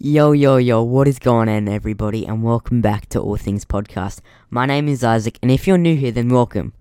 Yo, 0.00 0.30
yo, 0.30 0.58
yo, 0.58 0.80
what 0.80 1.08
is 1.08 1.18
going 1.18 1.48
on, 1.48 1.66
everybody, 1.66 2.24
and 2.24 2.40
welcome 2.40 2.80
back 2.80 3.08
to 3.08 3.18
All 3.18 3.36
Things 3.36 3.64
Podcast. 3.64 4.20
My 4.48 4.64
name 4.64 4.86
is 4.86 5.02
Isaac, 5.02 5.40
and 5.42 5.50
if 5.50 5.66
you're 5.66 5.76
new 5.76 5.96
here, 5.96 6.12
then 6.12 6.28
welcome. 6.28 6.72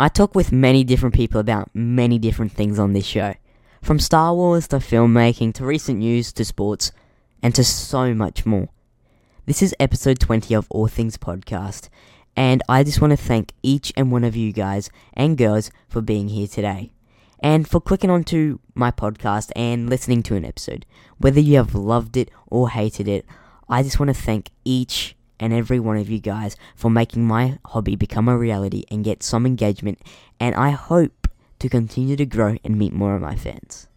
I 0.00 0.08
talk 0.08 0.34
with 0.34 0.52
many 0.52 0.82
different 0.82 1.14
people 1.14 1.38
about 1.38 1.68
many 1.74 2.18
different 2.18 2.52
things 2.52 2.78
on 2.78 2.94
this 2.94 3.04
show. 3.04 3.34
From 3.82 3.98
Star 3.98 4.34
Wars 4.34 4.68
to 4.68 4.76
filmmaking 4.76 5.52
to 5.52 5.66
recent 5.66 5.98
news 5.98 6.32
to 6.32 6.46
sports, 6.46 6.92
and 7.42 7.54
to 7.54 7.62
so 7.62 8.14
much 8.14 8.46
more. 8.46 8.70
This 9.44 9.60
is 9.60 9.74
episode 9.78 10.18
20 10.18 10.54
of 10.54 10.66
All 10.70 10.88
Things 10.88 11.18
Podcast, 11.18 11.90
and 12.36 12.62
I 12.70 12.84
just 12.84 13.02
want 13.02 13.10
to 13.10 13.18
thank 13.18 13.52
each 13.62 13.92
and 13.98 14.10
one 14.10 14.24
of 14.24 14.34
you 14.34 14.50
guys 14.54 14.88
and 15.12 15.36
girls 15.36 15.70
for 15.90 16.00
being 16.00 16.28
here 16.28 16.46
today 16.46 16.90
and 17.40 17.68
for 17.68 17.80
clicking 17.80 18.10
onto 18.10 18.58
my 18.74 18.90
podcast 18.90 19.50
and 19.54 19.88
listening 19.88 20.22
to 20.24 20.36
an 20.36 20.44
episode. 20.44 20.86
Whether 21.18 21.40
you 21.40 21.56
have 21.56 21.74
loved 21.74 22.16
it 22.16 22.30
or 22.46 22.70
hated 22.70 23.08
it, 23.08 23.26
I 23.68 23.82
just 23.82 23.98
want 23.98 24.08
to 24.08 24.14
thank 24.14 24.50
each 24.64 25.16
and 25.38 25.52
every 25.52 25.80
one 25.80 25.96
of 25.96 26.08
you 26.08 26.18
guys 26.18 26.56
for 26.74 26.90
making 26.90 27.26
my 27.26 27.58
hobby 27.66 27.96
become 27.96 28.28
a 28.28 28.38
reality 28.38 28.84
and 28.90 29.04
get 29.04 29.22
some 29.22 29.46
engagement, 29.46 30.00
and 30.40 30.54
I 30.54 30.70
hope 30.70 31.28
to 31.58 31.68
continue 31.68 32.16
to 32.16 32.26
grow 32.26 32.56
and 32.64 32.78
meet 32.78 32.92
more 32.92 33.16
of 33.16 33.22
my 33.22 33.36
fans. 33.36 33.88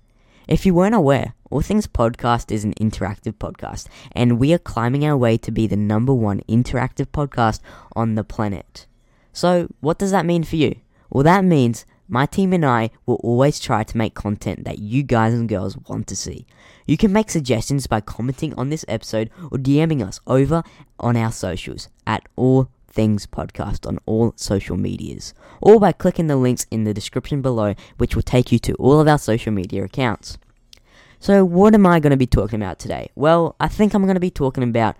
If 0.48 0.66
you 0.66 0.74
weren't 0.74 0.96
aware, 0.96 1.36
All 1.52 1.62
Things 1.62 1.86
Podcast 1.86 2.52
is 2.52 2.64
an 2.64 2.74
interactive 2.74 3.34
podcast, 3.34 3.88
and 4.12 4.40
we 4.40 4.52
are 4.54 4.58
climbing 4.58 5.06
our 5.06 5.16
way 5.16 5.38
to 5.38 5.52
be 5.52 5.68
the 5.68 5.78
number 5.78 6.14
one 6.14 6.42
interactive 6.50 7.08
podcast 7.08 7.60
on 7.96 8.16
the 8.16 8.24
planet. 8.24 8.88
So, 9.32 9.68
what 9.80 10.00
does 10.00 10.12
that 10.12 10.26
mean 10.26 10.44
for 10.44 10.56
you? 10.56 10.76
Well, 11.10 11.24
that 11.24 11.46
means 11.46 11.86
my 12.10 12.26
team 12.26 12.54
and 12.54 12.66
I 12.66 12.90
will 13.06 13.22
always 13.24 13.60
try 13.60 13.84
to 13.84 13.98
make 13.98 14.16
content 14.16 14.66
that 14.66 14.80
you 14.80 15.04
guys 15.04 15.34
and 15.34 15.48
girls 15.48 15.78
want 15.88 16.08
to 16.08 16.16
see. 16.16 16.46
You 16.86 16.98
can 16.98 17.14
make 17.14 17.30
suggestions 17.30 17.88
by 17.88 18.02
commenting 18.02 18.54
on 18.56 18.70
this 18.70 18.84
episode 18.88 19.30
or 19.52 19.58
DMing 19.60 20.06
us 20.06 20.20
over 20.26 20.64
on 21.00 21.16
our 21.16 21.32
socials 21.32 21.88
at 22.08 22.28
All 22.36 22.70
Things 22.88 23.28
Podcast 23.28 23.88
on 23.88 24.00
all 24.06 24.34
social 24.36 24.76
medias, 24.76 25.34
or 25.62 25.80
by 25.80 25.92
clicking 25.92 26.28
the 26.28 26.36
links 26.36 26.66
in 26.72 26.84
the 26.84 26.94
description 26.94 27.42
below, 27.42 27.76
which 27.98 28.16
will 28.16 28.24
take 28.24 28.52
you 28.52 28.60
to 28.60 28.74
all 28.74 29.00
of 29.00 29.08
our 29.08 29.20
social 29.20 29.52
media 29.52 29.84
accounts. 29.84 30.38
So, 31.20 31.46
what 31.46 31.74
am 31.74 31.86
I 31.86 32.00
going 32.00 32.12
to 32.12 32.18
be 32.18 32.26
talking 32.26 32.62
about 32.62 32.80
today? 32.80 33.10
Well, 33.16 33.56
I 33.60 33.68
think 33.68 33.94
I'm 33.94 34.04
going 34.04 34.16
to 34.16 34.20
be 34.20 34.32
talking 34.32 34.64
about 34.64 34.96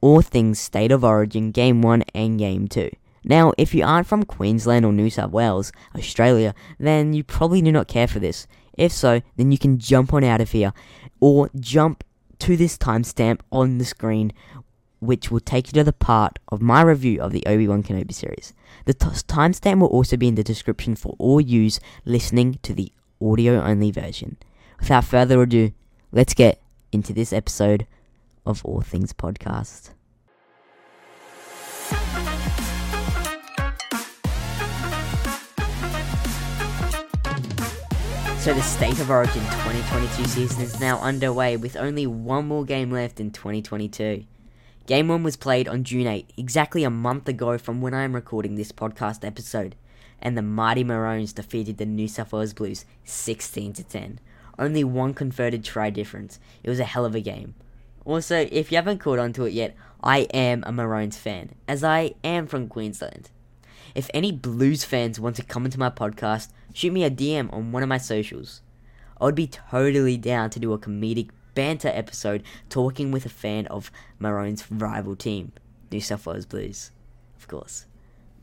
all 0.00 0.20
things 0.20 0.58
State 0.58 0.92
of 0.92 1.04
Origin 1.04 1.52
Game 1.52 1.80
1 1.82 2.02
and 2.14 2.38
Game 2.38 2.68
2. 2.68 2.90
Now, 3.24 3.52
if 3.58 3.74
you 3.74 3.84
aren't 3.84 4.06
from 4.06 4.24
Queensland 4.24 4.84
or 4.84 4.92
New 4.92 5.10
South 5.10 5.30
Wales, 5.30 5.72
Australia, 5.94 6.54
then 6.78 7.12
you 7.12 7.22
probably 7.22 7.60
do 7.60 7.72
not 7.72 7.88
care 7.88 8.08
for 8.08 8.18
this. 8.18 8.46
If 8.76 8.92
so, 8.92 9.20
then 9.36 9.52
you 9.52 9.58
can 9.58 9.78
jump 9.78 10.12
on 10.14 10.24
out 10.24 10.40
of 10.40 10.52
here 10.52 10.72
or 11.20 11.50
jump 11.58 12.02
to 12.40 12.56
this 12.56 12.78
timestamp 12.78 13.40
on 13.52 13.78
the 13.78 13.84
screen, 13.84 14.32
which 15.00 15.30
will 15.30 15.40
take 15.40 15.68
you 15.68 15.72
to 15.74 15.84
the 15.84 15.92
part 15.92 16.38
of 16.48 16.62
my 16.62 16.80
review 16.80 17.20
of 17.20 17.32
the 17.32 17.44
Obi 17.46 17.68
Wan 17.68 17.82
Kenobi 17.82 18.14
series. 18.14 18.54
The 18.86 18.94
t- 18.94 19.06
timestamp 19.06 19.80
will 19.80 19.88
also 19.88 20.16
be 20.16 20.28
in 20.28 20.34
the 20.34 20.42
description 20.42 20.96
for 20.96 21.14
all 21.18 21.40
yous 21.40 21.78
listening 22.06 22.58
to 22.62 22.72
the 22.72 22.90
audio 23.20 23.62
only 23.62 23.90
version. 23.90 24.38
Without 24.78 25.04
further 25.04 25.42
ado, 25.42 25.72
let's 26.10 26.32
get 26.32 26.62
into 26.90 27.12
this 27.12 27.32
episode 27.32 27.86
of 28.46 28.64
All 28.64 28.80
Things 28.80 29.12
Podcast. 29.12 29.90
So 38.40 38.54
the 38.54 38.62
State 38.62 38.98
of 39.00 39.10
Origin 39.10 39.42
2022 39.42 40.24
season 40.24 40.62
is 40.62 40.80
now 40.80 40.98
underway 41.00 41.58
with 41.58 41.76
only 41.76 42.06
one 42.06 42.48
more 42.48 42.64
game 42.64 42.90
left 42.90 43.20
in 43.20 43.32
2022. 43.32 44.24
Game 44.86 45.08
1 45.08 45.22
was 45.22 45.36
played 45.36 45.68
on 45.68 45.84
June 45.84 46.06
8, 46.06 46.32
exactly 46.38 46.82
a 46.82 46.88
month 46.88 47.28
ago 47.28 47.58
from 47.58 47.82
when 47.82 47.92
I 47.92 48.02
am 48.02 48.14
recording 48.14 48.54
this 48.54 48.72
podcast 48.72 49.26
episode, 49.26 49.76
and 50.22 50.38
the 50.38 50.42
mighty 50.42 50.82
Maroons 50.82 51.34
defeated 51.34 51.76
the 51.76 51.84
New 51.84 52.08
South 52.08 52.32
Wales 52.32 52.54
Blues 52.54 52.86
16 53.04 53.74
to 53.74 53.84
10. 53.84 54.18
Only 54.58 54.84
one 54.84 55.12
converted 55.12 55.62
try 55.62 55.90
difference. 55.90 56.40
It 56.62 56.70
was 56.70 56.80
a 56.80 56.84
hell 56.84 57.04
of 57.04 57.14
a 57.14 57.20
game. 57.20 57.54
Also, 58.06 58.48
if 58.50 58.72
you 58.72 58.76
haven't 58.76 59.00
caught 59.00 59.18
on 59.18 59.34
to 59.34 59.44
it 59.44 59.52
yet, 59.52 59.76
I 60.02 60.20
am 60.32 60.64
a 60.66 60.72
Maroons 60.72 61.18
fan, 61.18 61.50
as 61.68 61.84
I 61.84 62.14
am 62.24 62.46
from 62.46 62.68
Queensland. 62.68 63.28
If 63.94 64.08
any 64.14 64.32
Blues 64.32 64.82
fans 64.82 65.20
want 65.20 65.36
to 65.36 65.42
come 65.42 65.66
into 65.66 65.78
my 65.78 65.90
podcast, 65.90 66.48
shoot 66.72 66.92
me 66.92 67.04
a 67.04 67.10
DM 67.10 67.52
on 67.52 67.72
one 67.72 67.82
of 67.82 67.88
my 67.88 67.98
socials. 67.98 68.62
I 69.20 69.24
would 69.24 69.34
be 69.34 69.46
totally 69.46 70.16
down 70.16 70.50
to 70.50 70.60
do 70.60 70.72
a 70.72 70.78
comedic 70.78 71.30
banter 71.54 71.88
episode 71.88 72.42
talking 72.68 73.10
with 73.10 73.26
a 73.26 73.30
fan 73.30 73.66
of 73.66 73.90
Maroon's 74.18 74.70
rival 74.70 75.16
team, 75.16 75.52
New 75.90 76.00
South 76.00 76.26
Wales 76.26 76.46
Blues. 76.46 76.90
Of 77.36 77.48
course. 77.48 77.86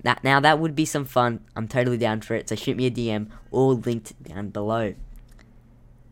That, 0.04 0.24
now 0.24 0.40
that 0.40 0.60
would 0.60 0.76
be 0.76 0.86
some 0.86 1.06
fun. 1.06 1.40
I'm 1.56 1.68
totally 1.68 1.98
down 1.98 2.22
for 2.22 2.36
it, 2.36 2.50
so 2.50 2.56
shoot 2.56 2.78
me 2.78 2.86
a 2.86 2.92
DM, 2.92 3.30
all 3.52 3.76
linked 3.76 4.22
down 4.22 4.50
below. 4.50 4.94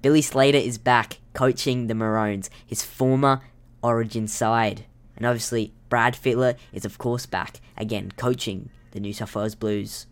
Billy 0.01 0.21
Slater 0.21 0.57
is 0.57 0.77
back 0.77 1.19
coaching 1.33 1.87
the 1.87 1.95
Maroons, 1.95 2.49
his 2.65 2.83
former 2.83 3.41
Origin 3.81 4.27
side. 4.27 4.85
And 5.15 5.25
obviously, 5.25 5.73
Brad 5.89 6.15
Fittler 6.15 6.55
is 6.73 6.85
of 6.85 6.97
course 6.97 7.25
back, 7.25 7.61
again 7.77 8.11
coaching 8.17 8.69
the 8.91 8.99
New 8.99 9.13
South 9.13 9.35
Wales 9.35 9.55
Blues. 9.55 10.07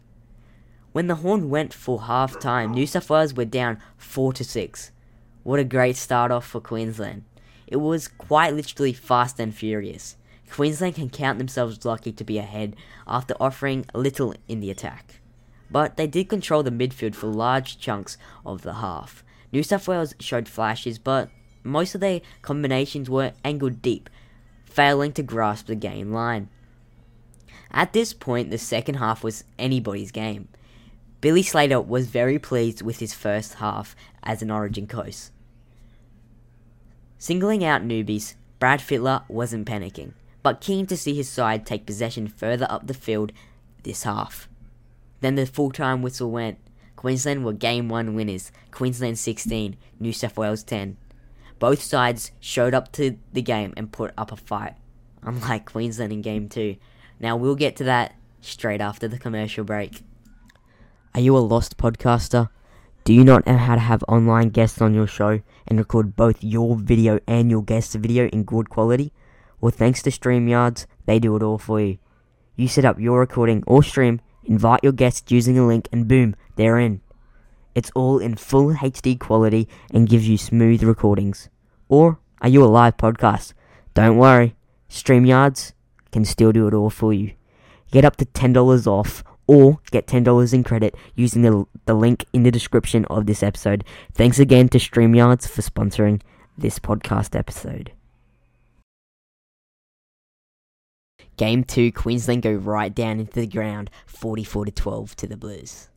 When 0.93 1.07
the 1.07 1.15
horn 1.15 1.49
went 1.49 1.73
for 1.73 2.03
half 2.03 2.39
time, 2.39 2.71
New 2.71 2.85
South 2.85 3.09
Wales 3.09 3.33
were 3.33 3.45
down 3.45 3.79
4 3.97 4.31
to 4.33 4.43
6. 4.43 4.91
What 5.41 5.59
a 5.59 5.63
great 5.63 5.95
start 5.95 6.31
off 6.31 6.45
for 6.45 6.61
Queensland. 6.61 7.23
It 7.65 7.77
was 7.77 8.07
quite 8.07 8.53
literally 8.53 8.93
fast 8.93 9.39
and 9.39 9.55
furious. 9.55 10.17
Queensland 10.51 10.93
can 10.93 11.09
count 11.09 11.39
themselves 11.39 11.83
lucky 11.83 12.11
to 12.11 12.23
be 12.23 12.37
ahead 12.37 12.75
after 13.07 13.33
offering 13.39 13.87
little 13.95 14.35
in 14.47 14.59
the 14.59 14.69
attack. 14.69 15.19
But 15.71 15.97
they 15.97 16.05
did 16.05 16.29
control 16.29 16.61
the 16.61 16.69
midfield 16.69 17.15
for 17.15 17.25
large 17.25 17.79
chunks 17.79 18.15
of 18.45 18.61
the 18.61 18.75
half. 18.75 19.23
New 19.51 19.63
South 19.63 19.87
Wales 19.87 20.13
showed 20.19 20.47
flashes, 20.47 20.99
but 20.99 21.31
most 21.63 21.95
of 21.95 22.01
their 22.01 22.21
combinations 22.43 23.09
were 23.09 23.33
angled 23.43 23.81
deep, 23.81 24.11
failing 24.65 25.11
to 25.13 25.23
grasp 25.23 25.65
the 25.65 25.75
game 25.75 26.11
line. 26.11 26.49
At 27.71 27.93
this 27.93 28.13
point, 28.13 28.51
the 28.51 28.59
second 28.59 28.95
half 28.95 29.23
was 29.23 29.43
anybody's 29.57 30.11
game. 30.11 30.49
Billy 31.23 31.41
Slater 31.41 31.79
was 31.79 32.07
very 32.07 32.37
pleased 32.37 32.81
with 32.81 32.99
his 32.99 33.13
first 33.13 33.53
half 33.53 33.95
as 34.23 34.41
an 34.41 34.51
Origin 34.51 34.87
coach. 34.87 35.29
Singling 37.17 37.63
out 37.63 37.81
newbies, 37.81 38.35
Brad 38.59 38.81
Fittler 38.81 39.23
wasn't 39.29 39.65
panicking, 39.65 40.15
but 40.41 40.59
keen 40.59 40.85
to 40.87 40.97
see 40.97 41.15
his 41.15 41.29
side 41.29 41.65
take 41.65 41.85
possession 41.85 42.27
further 42.27 42.67
up 42.69 42.87
the 42.87 42.93
field 42.93 43.31
this 43.83 44.03
half. 44.03 44.49
Then 45.21 45.35
the 45.35 45.45
full 45.45 45.71
time 45.71 46.01
whistle 46.01 46.29
went. 46.29 46.57
Queensland 46.97 47.45
were 47.45 47.53
game 47.53 47.87
1 47.87 48.15
winners, 48.15 48.51
Queensland 48.71 49.17
16, 49.17 49.77
New 50.01 50.11
South 50.11 50.35
Wales 50.35 50.61
10. 50.65 50.97
Both 51.57 51.81
sides 51.81 52.33
showed 52.41 52.73
up 52.73 52.91
to 52.91 53.17
the 53.31 53.41
game 53.41 53.73
and 53.77 53.93
put 53.93 54.11
up 54.17 54.33
a 54.33 54.35
fight, 54.35 54.73
unlike 55.21 55.71
Queensland 55.71 56.11
in 56.11 56.21
game 56.21 56.49
2. 56.49 56.75
Now 57.21 57.37
we'll 57.37 57.55
get 57.55 57.77
to 57.77 57.85
that 57.85 58.13
straight 58.41 58.81
after 58.81 59.07
the 59.07 59.17
commercial 59.17 59.63
break. 59.63 60.01
Are 61.15 61.21
you 61.21 61.37
a 61.37 61.45
lost 61.45 61.77
podcaster? 61.77 62.49
Do 63.03 63.13
you 63.13 63.23
not 63.23 63.45
know 63.45 63.57
how 63.57 63.75
to 63.75 63.81
have 63.81 64.03
online 64.07 64.49
guests 64.49 64.81
on 64.81 64.95
your 64.95 65.05
show 65.05 65.41
and 65.67 65.77
record 65.77 66.15
both 66.15 66.43
your 66.43 66.75
video 66.75 67.19
and 67.27 67.51
your 67.51 67.61
guest's 67.61 67.93
video 67.93 68.25
in 68.29 68.43
good 68.43 68.71
quality? 68.71 69.13
Well, 69.61 69.69
thanks 69.69 70.01
to 70.03 70.09
StreamYards, 70.09 70.87
they 71.05 71.19
do 71.19 71.35
it 71.35 71.43
all 71.43 71.59
for 71.59 71.79
you. 71.79 71.99
You 72.55 72.67
set 72.67 72.83
up 72.83 72.99
your 72.99 73.19
recording 73.19 73.63
or 73.67 73.83
stream, 73.83 74.21
invite 74.43 74.79
your 74.81 74.91
guests 74.91 75.31
using 75.31 75.59
a 75.59 75.67
link, 75.67 75.87
and 75.91 76.07
boom, 76.07 76.35
they're 76.55 76.79
in. 76.79 77.01
It's 77.75 77.91
all 77.93 78.17
in 78.17 78.33
full 78.33 78.73
HD 78.73 79.19
quality 79.19 79.69
and 79.93 80.09
gives 80.09 80.27
you 80.27 80.39
smooth 80.39 80.81
recordings. 80.81 81.47
Or 81.89 82.17
are 82.41 82.49
you 82.49 82.63
a 82.63 82.65
live 82.65 82.97
podcast? 82.97 83.53
Don't 83.93 84.17
worry, 84.17 84.55
StreamYards 84.89 85.73
can 86.11 86.25
still 86.25 86.51
do 86.51 86.67
it 86.67 86.73
all 86.73 86.89
for 86.89 87.13
you. 87.13 87.33
Get 87.91 88.03
up 88.03 88.15
to 88.15 88.25
$10 88.25 88.87
off 88.87 89.23
or 89.47 89.79
get 89.91 90.07
$10 90.07 90.53
in 90.53 90.63
credit 90.63 90.95
using 91.15 91.41
the, 91.41 91.65
the 91.85 91.93
link 91.93 92.25
in 92.33 92.43
the 92.43 92.51
description 92.51 93.05
of 93.05 93.25
this 93.25 93.43
episode. 93.43 93.83
Thanks 94.13 94.39
again 94.39 94.69
to 94.69 94.77
StreamYards 94.77 95.47
for 95.47 95.61
sponsoring 95.61 96.21
this 96.57 96.79
podcast 96.79 97.37
episode. 97.37 97.91
Game 101.35 101.63
2, 101.63 101.91
Queensland 101.91 102.43
go 102.43 102.53
right 102.53 102.93
down 102.93 103.19
into 103.19 103.33
the 103.33 103.47
ground, 103.47 103.89
44 104.05 104.65
to 104.65 104.71
12 104.71 105.15
to 105.15 105.27
the 105.27 105.37
Blues. 105.37 105.89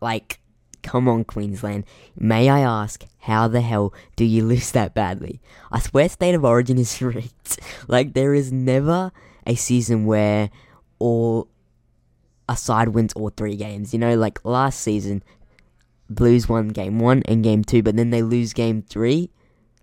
Like, 0.00 0.40
come 0.82 1.08
on, 1.08 1.24
Queensland. 1.24 1.84
May 2.16 2.48
I 2.48 2.60
ask, 2.60 3.04
how 3.20 3.46
the 3.46 3.60
hell 3.60 3.94
do 4.16 4.24
you 4.24 4.44
lose 4.46 4.72
that 4.72 4.94
badly? 4.94 5.40
I 5.70 5.78
swear 5.78 6.08
State 6.08 6.34
of 6.34 6.44
Origin 6.44 6.78
is 6.78 7.00
rigged. 7.02 7.58
Like, 7.86 8.14
there 8.14 8.34
is 8.34 8.52
never 8.52 9.12
a 9.46 9.54
season 9.54 10.06
where 10.06 10.50
all 10.98 11.48
a 12.50 12.56
side 12.56 12.88
wins 12.88 13.12
all 13.14 13.30
three 13.30 13.56
games. 13.56 13.92
You 13.94 14.00
know, 14.00 14.16
like 14.16 14.44
last 14.44 14.80
season, 14.80 15.22
Blues 16.10 16.48
won 16.48 16.68
game 16.68 16.98
one 16.98 17.22
and 17.26 17.44
game 17.44 17.62
two, 17.62 17.82
but 17.82 17.96
then 17.96 18.10
they 18.10 18.22
lose 18.22 18.52
game 18.52 18.82
three. 18.82 19.30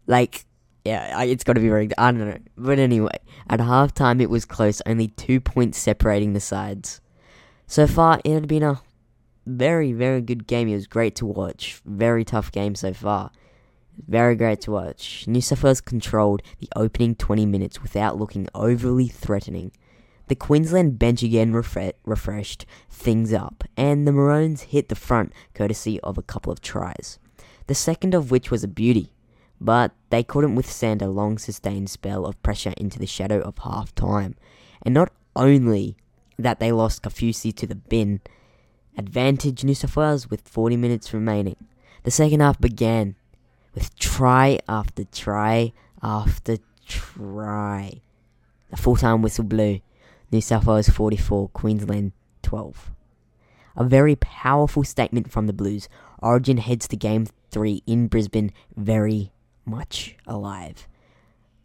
Like, 0.06 0.46
yeah, 0.84 1.24
it's 1.24 1.46
got 1.46 1.54
to 1.54 1.62
be 1.62 1.70
rigged. 1.70 1.94
I 1.98 2.12
don't 2.12 2.28
know. 2.28 2.38
But 2.58 2.78
anyway, 2.78 3.18
at 3.50 3.62
halftime 3.62 4.22
it 4.22 4.30
was 4.30 4.44
close, 4.44 4.82
only 4.86 5.08
two 5.08 5.40
points 5.40 5.80
separating 5.80 6.34
the 6.34 6.42
sides. 6.42 7.00
So 7.66 7.88
far, 7.88 8.20
it 8.26 8.34
had 8.34 8.48
been 8.50 8.64
a 8.64 8.82
very, 9.46 9.94
very 9.94 10.22
good 10.22 10.46
game. 10.46 10.68
It 10.68 10.76
was 10.76 10.88
great 10.88 11.16
to 11.16 11.26
watch. 11.26 11.82
Very 11.86 12.26
tough 12.26 12.52
game 12.52 12.76
so 12.76 12.94
far. 12.94 13.32
Very 14.08 14.36
great 14.36 14.60
to 14.62 14.72
watch. 14.72 15.26
New 15.26 15.42
South 15.42 15.64
Wales 15.64 15.82
controlled 15.82 16.42
the 16.60 16.70
opening 16.76 17.16
20 17.16 17.46
minutes 17.46 17.82
without 17.82 18.18
looking 18.18 18.48
overly 18.54 19.08
threatening. 19.08 19.72
The 20.28 20.36
Queensland 20.36 21.00
bench 21.00 21.24
again 21.24 21.54
refre- 21.54 21.94
refreshed 22.06 22.66
things 22.90 23.34
up, 23.34 23.64
and 23.78 24.06
the 24.06 24.12
Maroons 24.12 24.64
hit 24.64 24.90
the 24.90 24.96
front 24.96 25.32
courtesy 25.54 26.00
of 26.02 26.18
a 26.18 26.22
couple 26.24 26.52
of 26.52 26.62
tries. 26.62 27.18
The 27.68 27.76
second 27.76 28.14
of 28.14 28.30
which 28.30 28.52
was 28.52 28.64
a 28.64 28.68
beauty, 28.68 29.14
but 29.60 29.94
they 30.10 30.24
couldn't 30.24 30.56
withstand 30.56 31.02
a 31.02 31.10
long 31.10 31.38
sustained 31.38 31.90
spell 31.90 32.26
of 32.26 32.42
pressure 32.44 32.74
into 32.78 33.00
the 33.00 33.06
shadow 33.06 33.40
of 33.40 33.58
half 33.60 33.96
time. 33.96 34.36
And 34.82 34.94
not 34.94 35.12
only 35.36 35.96
that 36.38 36.60
they 36.60 36.72
lost 36.72 37.04
Kaufusi 37.04 37.56
to 37.56 37.68
the 37.68 37.76
bin, 37.76 38.22
advantage 38.98 39.64
New 39.64 39.76
South 39.76 39.96
Wales 39.96 40.30
with 40.30 40.48
40 40.48 40.78
minutes 40.78 41.14
remaining. 41.14 41.56
The 42.04 42.12
second 42.12 42.42
half 42.42 42.60
began 42.60 43.16
with 43.74 43.96
try 43.98 44.60
after 44.68 45.04
try 45.06 45.74
after 46.02 46.58
try. 46.86 48.02
The 48.70 48.78
full 48.78 48.96
time 48.96 49.22
whistle 49.22 49.44
blew. 49.46 49.82
New 50.32 50.42
South 50.42 50.66
Wales 50.66 50.90
44, 50.90 51.50
Queensland 51.50 52.12
12. 52.42 52.92
A 53.78 53.84
very 53.84 54.16
powerful 54.16 54.84
statement 54.84 55.32
from 55.32 55.48
the 55.48 55.54
Blues. 55.54 55.88
Origin 56.22 56.58
heads 56.58 56.88
to 56.90 56.98
game 56.98 57.28
3 57.52 57.84
in 57.88 58.08
Brisbane 58.08 58.52
very 58.76 59.32
much 59.66 60.16
alive. 60.26 60.88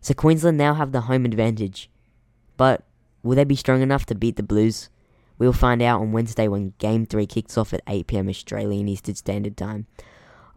So 0.00 0.14
Queensland 0.14 0.58
now 0.58 0.74
have 0.74 0.92
the 0.92 1.02
home 1.02 1.24
advantage. 1.24 1.90
But 2.56 2.84
will 3.22 3.36
they 3.36 3.44
be 3.44 3.56
strong 3.56 3.82
enough 3.82 4.06
to 4.06 4.14
beat 4.14 4.36
the 4.36 4.42
Blues? 4.42 4.90
We'll 5.38 5.52
find 5.52 5.82
out 5.82 6.00
on 6.00 6.12
Wednesday 6.12 6.46
when 6.46 6.74
Game 6.78 7.04
3 7.06 7.26
kicks 7.26 7.58
off 7.58 7.72
at 7.72 7.84
8pm 7.86 8.28
Australian 8.28 8.88
Eastern 8.88 9.16
Standard 9.16 9.56
Time. 9.56 9.86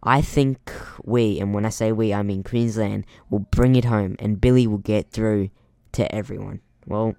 I 0.04 0.22
think 0.22 0.72
we, 1.04 1.40
and 1.40 1.56
when 1.56 1.66
I 1.66 1.70
say 1.70 1.92
we, 1.92 2.14
I 2.14 2.22
mean 2.22 2.44
Queensland, 2.44 3.06
will 3.32 3.40
bring 3.40 3.76
it 3.76 3.86
home 3.86 4.16
and 4.20 4.40
Billy 4.40 4.68
will 4.68 4.78
get 4.78 5.10
through 5.10 5.50
to 5.94 6.14
everyone. 6.14 6.62
Well, 6.86 7.16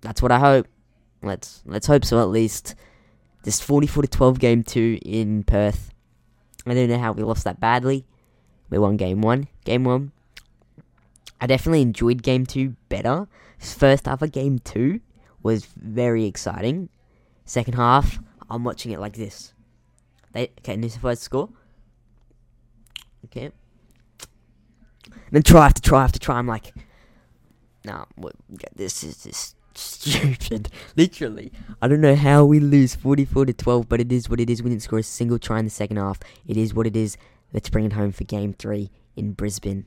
that's 0.00 0.22
what 0.22 0.32
I 0.32 0.38
hope. 0.38 0.66
Let's 1.22 1.62
let's 1.66 1.86
hope 1.86 2.04
so 2.04 2.20
at 2.20 2.28
least. 2.28 2.74
This 3.42 3.60
44 3.60 4.02
to 4.02 4.08
12 4.08 4.38
game 4.38 4.62
2 4.62 4.98
in 5.02 5.44
Perth. 5.44 5.92
I 6.66 6.74
don't 6.74 6.88
know 6.88 6.98
how 6.98 7.12
we 7.12 7.22
lost 7.22 7.44
that 7.44 7.58
badly. 7.58 8.04
We 8.68 8.78
won 8.78 8.96
game 8.96 9.22
1. 9.22 9.48
Game 9.64 9.84
1. 9.84 10.12
I 11.40 11.46
definitely 11.46 11.82
enjoyed 11.82 12.22
game 12.22 12.44
2 12.44 12.76
better. 12.88 13.28
First 13.58 14.06
half 14.06 14.22
of 14.22 14.32
game 14.32 14.58
2 14.58 15.00
was 15.42 15.64
very 15.64 16.26
exciting. 16.26 16.90
Second 17.46 17.74
half, 17.74 18.18
I'm 18.48 18.62
watching 18.62 18.92
it 18.92 19.00
like 19.00 19.14
this. 19.14 19.54
They 20.32 20.50
okay, 20.58 20.76
New 20.76 20.88
South 20.88 21.02
Wales 21.02 21.20
score. 21.20 21.48
Okay. 23.24 23.50
And 25.06 25.32
then 25.32 25.42
try 25.42 25.66
after 25.66 25.80
try 25.80 26.04
after 26.04 26.18
try. 26.18 26.38
I'm 26.38 26.46
like, 26.46 26.74
nah, 27.84 28.04
this 28.74 29.02
is 29.02 29.22
just 29.24 29.56
stupid. 29.80 30.70
Literally, 30.96 31.52
I 31.80 31.88
don't 31.88 32.00
know 32.00 32.14
how 32.14 32.44
we 32.44 32.60
lose 32.60 32.94
44 32.94 33.46
to 33.46 33.52
12, 33.52 33.88
but 33.88 34.00
it 34.00 34.12
is 34.12 34.28
what 34.28 34.40
it 34.40 34.50
is. 34.50 34.62
We 34.62 34.70
didn't 34.70 34.82
score 34.82 35.00
a 35.00 35.02
single 35.02 35.38
try 35.38 35.58
in 35.58 35.64
the 35.64 35.70
second 35.70 35.96
half. 35.96 36.20
It 36.46 36.56
is 36.56 36.74
what 36.74 36.86
it 36.86 36.96
is. 36.96 37.16
Let's 37.52 37.68
bring 37.68 37.84
it 37.84 37.92
home 37.92 38.12
for 38.12 38.24
game 38.24 38.52
three 38.52 38.90
in 39.16 39.32
Brisbane. 39.32 39.86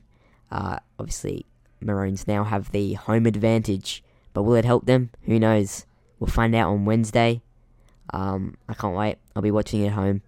Uh, 0.50 0.78
obviously, 0.98 1.46
Maroons 1.80 2.26
now 2.26 2.44
have 2.44 2.72
the 2.72 2.94
home 2.94 3.26
advantage, 3.26 4.02
but 4.32 4.42
will 4.42 4.54
it 4.54 4.64
help 4.64 4.86
them? 4.86 5.10
Who 5.22 5.38
knows? 5.38 5.86
We'll 6.18 6.28
find 6.28 6.54
out 6.54 6.70
on 6.70 6.84
Wednesday. 6.84 7.42
Um, 8.12 8.56
I 8.68 8.74
can't 8.74 8.96
wait. 8.96 9.16
I'll 9.34 9.42
be 9.42 9.50
watching 9.50 9.82
it 9.82 9.88
at 9.88 9.92
home 9.94 10.22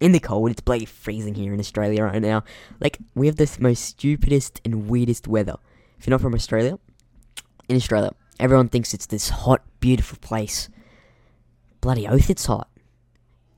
in 0.00 0.12
the 0.12 0.20
cold. 0.20 0.50
It's 0.50 0.60
bloody 0.60 0.84
freezing 0.84 1.34
here 1.34 1.54
in 1.54 1.60
Australia 1.60 2.04
right 2.04 2.20
now. 2.20 2.44
Like, 2.80 2.98
we 3.14 3.26
have 3.26 3.36
the 3.36 3.56
most 3.60 3.84
stupidest 3.84 4.60
and 4.64 4.88
weirdest 4.88 5.28
weather. 5.28 5.56
If 5.98 6.06
you're 6.06 6.12
not 6.12 6.20
from 6.20 6.34
Australia, 6.34 6.78
in 7.68 7.76
Australia, 7.76 8.12
everyone 8.38 8.68
thinks 8.68 8.94
it's 8.94 9.06
this 9.06 9.28
hot, 9.28 9.62
beautiful 9.80 10.18
place. 10.20 10.68
Bloody 11.80 12.06
oath, 12.06 12.30
it's 12.30 12.46
hot. 12.46 12.68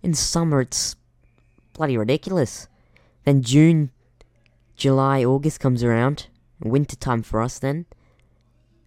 In 0.03 0.15
summer, 0.15 0.61
it's 0.61 0.97
bloody 1.73 1.97
ridiculous. 1.97 2.69
Then 3.25 3.43
June, 3.43 3.91
July, 4.77 5.25
August 5.25 5.61
comes 5.61 5.83
around. 5.83 6.29
Winter 6.63 6.97
time 6.97 7.23
for 7.23 7.43
us 7.43 7.59
then. 7.59 7.87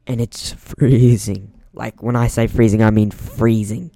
And 0.05 0.21
it's 0.21 0.53
freezing. 0.53 1.53
Like, 1.73 2.01
when 2.01 2.15
I 2.15 2.27
say 2.27 2.47
freezing, 2.47 2.81
I 2.81 2.91
mean 2.91 3.11
freezing. 3.11 3.91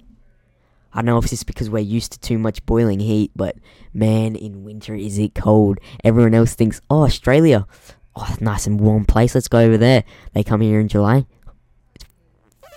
I 0.92 0.98
don't 0.98 1.06
know 1.06 1.18
if 1.18 1.32
it's 1.32 1.42
because 1.42 1.70
we're 1.70 1.78
used 1.78 2.12
to 2.12 2.20
too 2.20 2.38
much 2.38 2.64
boiling 2.66 3.00
heat, 3.00 3.30
but 3.34 3.56
man, 3.94 4.36
in 4.36 4.62
winter 4.62 4.94
is 4.94 5.18
it 5.18 5.34
cold. 5.34 5.78
Everyone 6.04 6.34
else 6.34 6.54
thinks, 6.54 6.80
oh, 6.90 7.04
Australia, 7.04 7.66
oh, 8.14 8.36
nice 8.40 8.66
and 8.66 8.78
warm 8.78 9.06
place. 9.06 9.34
Let's 9.34 9.48
go 9.48 9.60
over 9.60 9.78
there. 9.78 10.04
They 10.34 10.44
come 10.44 10.60
here 10.60 10.80
in 10.80 10.88
July. 10.88 11.26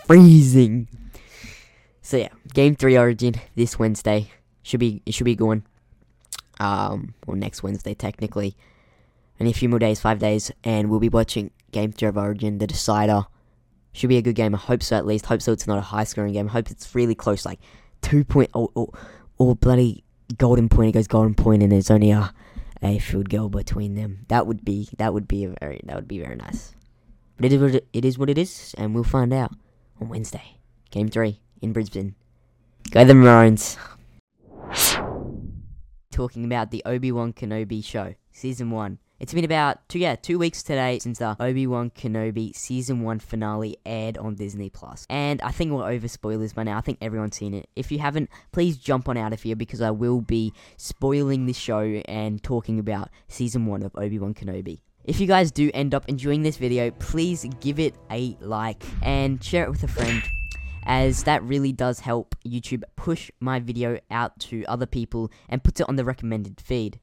Freezing. 0.05 0.87
So 2.01 2.17
yeah, 2.17 2.29
game 2.53 2.75
three 2.75 2.95
Origin 2.95 3.35
this 3.55 3.79
Wednesday 3.79 4.29
should 4.61 4.79
be 4.79 5.01
it 5.05 5.15
should 5.15 5.25
be 5.25 5.35
going. 5.35 5.63
Um, 6.59 7.15
or 7.25 7.35
next 7.35 7.63
Wednesday 7.63 7.95
technically. 7.95 8.55
Only 9.39 9.51
a 9.51 9.55
few 9.55 9.67
more 9.67 9.79
days, 9.79 9.99
five 9.99 10.19
days, 10.19 10.51
and 10.63 10.89
we'll 10.89 10.99
be 10.99 11.09
watching 11.09 11.51
game 11.71 11.91
three 11.91 12.07
of 12.07 12.17
Origin, 12.17 12.59
the 12.59 12.67
decider. 12.67 13.25
Should 13.93 14.09
be 14.09 14.17
a 14.17 14.21
good 14.21 14.35
game. 14.35 14.53
I 14.53 14.59
hope 14.59 14.83
so 14.83 14.95
at 14.95 15.05
least. 15.07 15.25
Hope 15.25 15.41
so. 15.41 15.51
It's 15.51 15.67
not 15.67 15.79
a 15.79 15.81
high 15.81 16.03
scoring 16.03 16.33
game. 16.33 16.49
Hope 16.49 16.69
it's 16.69 16.93
really 16.93 17.15
close, 17.15 17.45
like 17.45 17.59
two 18.01 18.23
point 18.23 18.51
or, 18.53 18.69
or, 19.37 19.55
bloody 19.55 20.03
golden 20.37 20.69
point. 20.69 20.89
It 20.89 20.91
goes 20.93 21.07
golden 21.07 21.33
point, 21.33 21.63
and 21.63 21.71
there's 21.71 21.89
only 21.89 22.11
a 22.11 22.31
a 22.83 22.99
field 22.99 23.29
goal 23.29 23.49
between 23.49 23.95
them. 23.95 24.25
That 24.27 24.45
would 24.45 24.63
be 24.63 24.89
that 24.97 25.13
would 25.13 25.27
be 25.27 25.45
a 25.45 25.55
very 25.59 25.81
that 25.85 25.95
would 25.95 26.07
be 26.07 26.19
very 26.19 26.35
nice. 26.35 26.75
But 27.37 27.51
it 27.51 27.53
is 27.53 27.81
it 27.91 28.05
is 28.05 28.19
what 28.19 28.29
it 28.29 28.37
is, 28.37 28.75
and 28.77 28.93
we'll 28.93 29.03
find 29.03 29.33
out 29.33 29.51
on 29.99 30.09
Wednesday, 30.09 30.57
Game 30.91 31.09
Three 31.09 31.39
in 31.61 31.73
Brisbane. 31.73 32.15
Go 32.91 33.03
the 33.03 33.13
Maroons. 33.13 33.77
Talking 36.11 36.45
about 36.45 36.71
the 36.71 36.81
Obi 36.85 37.11
Wan 37.11 37.33
Kenobi 37.33 37.83
show, 37.83 38.15
season 38.31 38.71
one. 38.71 38.99
It's 39.17 39.33
been 39.33 39.45
about 39.45 39.87
two 39.87 39.99
yeah 39.99 40.15
two 40.15 40.37
weeks 40.37 40.61
today 40.61 40.99
since 40.99 41.19
the 41.19 41.37
Obi 41.39 41.67
Wan 41.67 41.89
Kenobi 41.89 42.53
season 42.53 43.01
one 43.01 43.19
finale 43.19 43.77
aired 43.85 44.17
on 44.17 44.35
Disney 44.35 44.69
Plus, 44.69 45.05
and 45.09 45.41
I 45.41 45.51
think 45.51 45.71
we're 45.71 45.89
over 45.89 46.07
spoilers 46.09 46.51
by 46.51 46.63
now. 46.63 46.77
I 46.77 46.81
think 46.81 46.97
everyone's 47.01 47.37
seen 47.37 47.53
it. 47.53 47.69
If 47.77 47.91
you 47.91 47.99
haven't, 47.99 48.29
please 48.51 48.77
jump 48.77 49.07
on 49.07 49.15
out 49.15 49.31
of 49.31 49.41
here 49.41 49.55
because 49.55 49.81
I 49.81 49.91
will 49.91 50.19
be 50.19 50.53
spoiling 50.75 51.45
this 51.45 51.57
show 51.57 51.79
and 51.79 52.43
talking 52.43 52.77
about 52.77 53.09
season 53.29 53.65
one 53.65 53.83
of 53.83 53.95
Obi 53.95 54.19
Wan 54.19 54.33
Kenobi. 54.33 54.81
If 55.07 55.19
you 55.19 55.27
guys 55.27 55.51
do 55.51 55.69
end 55.75 55.93
up 55.93 56.09
enjoying 56.09 56.41
this 56.41 56.57
video, 56.57 56.89
please 56.89 57.45
give 57.59 57.79
it 57.79 57.93
a 58.09 58.35
like 58.39 58.81
and 59.03 59.43
share 59.43 59.63
it 59.63 59.69
with 59.69 59.83
a 59.83 59.87
friend 59.87 60.23
as 60.87 61.23
that 61.23 61.43
really 61.43 61.71
does 61.71 61.99
help 61.99 62.35
YouTube 62.43 62.83
push 62.95 63.29
my 63.39 63.59
video 63.59 63.99
out 64.09 64.39
to 64.39 64.65
other 64.65 64.87
people 64.87 65.31
and 65.47 65.63
puts 65.63 65.79
it 65.79 65.87
on 65.87 65.95
the 65.95 66.03
recommended 66.03 66.59
feed. 66.59 66.99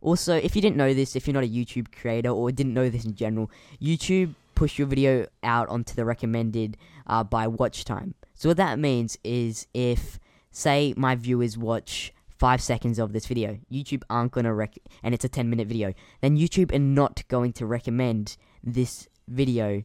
Also, 0.00 0.34
if 0.34 0.56
you 0.56 0.62
didn't 0.62 0.76
know 0.76 0.92
this, 0.92 1.14
if 1.14 1.26
you're 1.26 1.34
not 1.34 1.44
a 1.44 1.48
YouTube 1.48 1.92
creator 1.92 2.30
or 2.30 2.50
didn't 2.50 2.74
know 2.74 2.88
this 2.88 3.04
in 3.04 3.14
general, 3.14 3.48
YouTube 3.80 4.34
push 4.56 4.76
your 4.76 4.88
video 4.88 5.26
out 5.44 5.68
onto 5.68 5.94
the 5.94 6.04
recommended 6.04 6.76
uh, 7.06 7.22
by 7.22 7.46
watch 7.46 7.84
time. 7.84 8.14
So 8.34 8.48
what 8.48 8.56
that 8.56 8.78
means 8.80 9.18
is 9.22 9.68
if, 9.72 10.18
say, 10.50 10.94
my 10.96 11.14
viewers 11.14 11.56
watch 11.56 12.12
five 12.38 12.60
seconds 12.60 12.98
of 12.98 13.12
this 13.12 13.26
video, 13.26 13.58
YouTube 13.70 14.02
aren't 14.10 14.32
gonna 14.32 14.54
rec, 14.54 14.76
and 15.02 15.14
it's 15.14 15.24
a 15.24 15.28
10 15.28 15.48
minute 15.48 15.68
video, 15.68 15.94
then 16.20 16.36
YouTube 16.36 16.74
are 16.74 16.78
not 16.78 17.26
going 17.28 17.52
to 17.54 17.66
recommend 17.66 18.36
this 18.62 19.08
video 19.28 19.82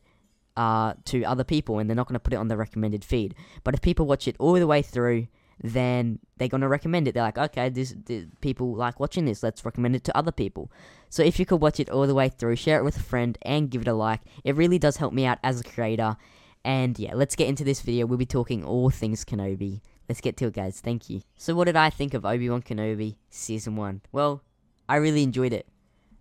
uh, 0.57 0.93
to 1.05 1.23
other 1.23 1.43
people, 1.43 1.79
and 1.79 1.89
they're 1.89 1.95
not 1.95 2.07
gonna 2.07 2.19
put 2.19 2.33
it 2.33 2.37
on 2.37 2.47
the 2.47 2.57
recommended 2.57 3.03
feed. 3.03 3.35
But 3.63 3.73
if 3.73 3.81
people 3.81 4.05
watch 4.05 4.27
it 4.27 4.35
all 4.39 4.53
the 4.53 4.67
way 4.67 4.81
through, 4.81 5.27
then 5.63 6.19
they're 6.37 6.47
going 6.47 6.61
to 6.61 6.67
recommend 6.67 7.07
it. 7.07 7.13
They're 7.13 7.23
like, 7.23 7.37
okay, 7.37 7.69
this, 7.69 7.93
this, 8.05 8.25
people 8.41 8.73
like 8.73 8.99
watching 8.99 9.25
this. 9.25 9.43
Let's 9.43 9.63
recommend 9.63 9.95
it 9.95 10.03
to 10.05 10.17
other 10.17 10.31
people. 10.31 10.71
So 11.09 11.21
if 11.23 11.39
you 11.39 11.45
could 11.45 11.61
watch 11.61 11.79
it 11.79 11.89
all 11.89 12.07
the 12.07 12.15
way 12.15 12.29
through, 12.29 12.55
share 12.55 12.79
it 12.79 12.83
with 12.83 12.97
a 12.97 13.03
friend, 13.03 13.37
and 13.43 13.69
give 13.69 13.81
it 13.81 13.87
a 13.87 13.93
like, 13.93 14.21
it 14.43 14.55
really 14.55 14.79
does 14.79 14.97
help 14.97 15.13
me 15.13 15.25
out 15.25 15.37
as 15.43 15.61
a 15.61 15.63
creator. 15.63 16.17
And 16.63 16.97
yeah, 16.97 17.13
let's 17.13 17.35
get 17.35 17.47
into 17.47 17.63
this 17.63 17.81
video. 17.81 18.05
We'll 18.05 18.17
be 18.17 18.25
talking 18.25 18.63
all 18.63 18.89
things 18.89 19.23
Kenobi. 19.23 19.81
Let's 20.09 20.21
get 20.21 20.37
to 20.37 20.47
it, 20.47 20.53
guys. 20.53 20.81
Thank 20.81 21.09
you. 21.09 21.21
So 21.37 21.55
what 21.55 21.65
did 21.65 21.75
I 21.75 21.89
think 21.89 22.13
of 22.13 22.25
Obi 22.25 22.49
Wan 22.49 22.61
Kenobi 22.61 23.15
season 23.29 23.75
one? 23.75 24.01
Well, 24.11 24.43
I 24.89 24.97
really 24.97 25.23
enjoyed 25.23 25.53
it. 25.53 25.67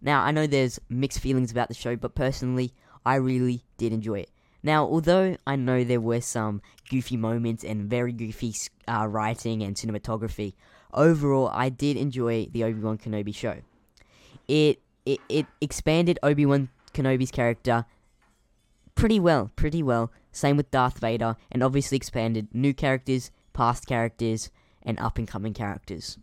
Now 0.01 0.23
I 0.23 0.31
know 0.31 0.47
there's 0.47 0.81
mixed 0.89 1.21
feelings 1.21 1.51
about 1.51 1.69
the 1.69 1.75
show, 1.75 1.97
but 1.97 2.15
personally, 2.15 2.73
I 3.05 3.17
really 3.17 3.65
did 3.77 3.93
enjoy 3.93 4.21
it. 4.21 4.31
Now, 4.63 4.85
although 4.85 5.37
I 5.47 5.57
know 5.57 5.85
there 5.85 6.01
were 6.01 6.21
some 6.21 6.61
goofy 6.89 7.17
moments 7.17 7.65
and 7.65 7.89
very 7.89 8.13
goofy 8.13 8.55
uh, 8.87 9.07
writing 9.09 9.63
and 9.63 9.75
cinematography, 9.75 10.55
overall 10.93 11.49
I 11.49 11.69
did 11.71 11.97
enjoy 11.97 12.47
the 12.51 12.65
Obi 12.65 12.81
Wan 12.81 12.99
Kenobi 12.99 13.35
show. 13.35 13.57
It 14.47 14.81
it, 15.07 15.21
it 15.29 15.47
expanded 15.61 16.19
Obi 16.23 16.47
Wan 16.47 16.69
Kenobi's 16.93 17.31
character 17.31 17.87
pretty 18.95 19.19
well, 19.19 19.51
pretty 19.57 19.83
well. 19.83 20.13
Same 20.33 20.57
with 20.57 20.71
Darth 20.71 20.99
Vader, 20.99 21.37
and 21.51 21.63
obviously 21.63 21.97
expanded 21.97 22.49
new 22.53 22.75
characters, 22.75 23.31
past 23.53 23.87
characters, 23.87 24.51
and 24.83 24.99
up 24.99 25.19
and 25.19 25.29
coming 25.29 25.55
characters. 25.55 26.19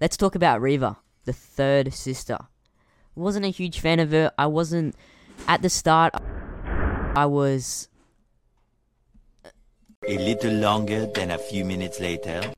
Let's 0.00 0.16
talk 0.16 0.34
about 0.34 0.60
Reva, 0.60 0.98
the 1.24 1.32
third 1.32 1.92
sister. 1.92 2.38
Wasn't 3.14 3.44
a 3.44 3.48
huge 3.48 3.80
fan 3.80 3.98
of 3.98 4.12
her. 4.12 4.32
I 4.38 4.46
wasn't 4.46 4.94
at 5.46 5.62
the 5.62 5.68
start. 5.68 6.14
I 7.16 7.26
was 7.26 7.88
A 10.06 10.16
little 10.18 10.54
longer 10.54 11.06
than 11.06 11.30
a 11.32 11.38
few 11.38 11.64
minutes 11.64 11.98
later. 11.98 12.52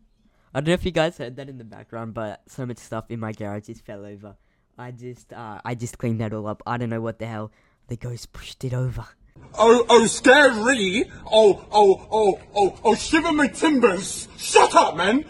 I 0.53 0.61
don't 0.61 0.69
know 0.69 0.75
if 0.75 0.85
you 0.85 0.91
guys 0.91 1.17
heard 1.17 1.37
that 1.37 1.49
in 1.49 1.59
the 1.59 1.65
background, 1.65 2.13
but 2.13 2.43
so 2.47 2.67
much 2.67 2.79
stuff 2.79 3.11
in 3.11 3.21
my 3.21 3.33
garage 3.33 3.67
just 3.67 3.87
fell 3.87 4.05
over. 4.05 4.37
I 4.77 4.91
just, 4.91 5.33
uh, 5.33 5.61
I 5.65 5.75
just 5.75 5.97
cleaned 5.97 6.21
that 6.21 6.33
all 6.33 6.47
up. 6.47 6.63
I 6.67 6.77
don't 6.77 6.91
know 6.91 7.01
what 7.01 7.19
the 7.19 7.27
hell. 7.27 7.53
The 7.89 7.97
ghost 7.97 8.33
pushed 8.33 8.65
it 8.65 8.75
over. 8.75 9.07
Oh, 9.55 9.85
oh, 9.89 10.07
scary! 10.07 11.11
Oh, 11.31 11.65
oh, 11.71 12.07
oh, 12.11 12.41
oh, 12.55 12.79
oh, 12.85 12.95
shiver 12.95 13.33
my 13.33 13.49
timbers! 13.49 14.29
Shut 14.37 14.75
up, 14.75 14.97
man! 14.97 15.25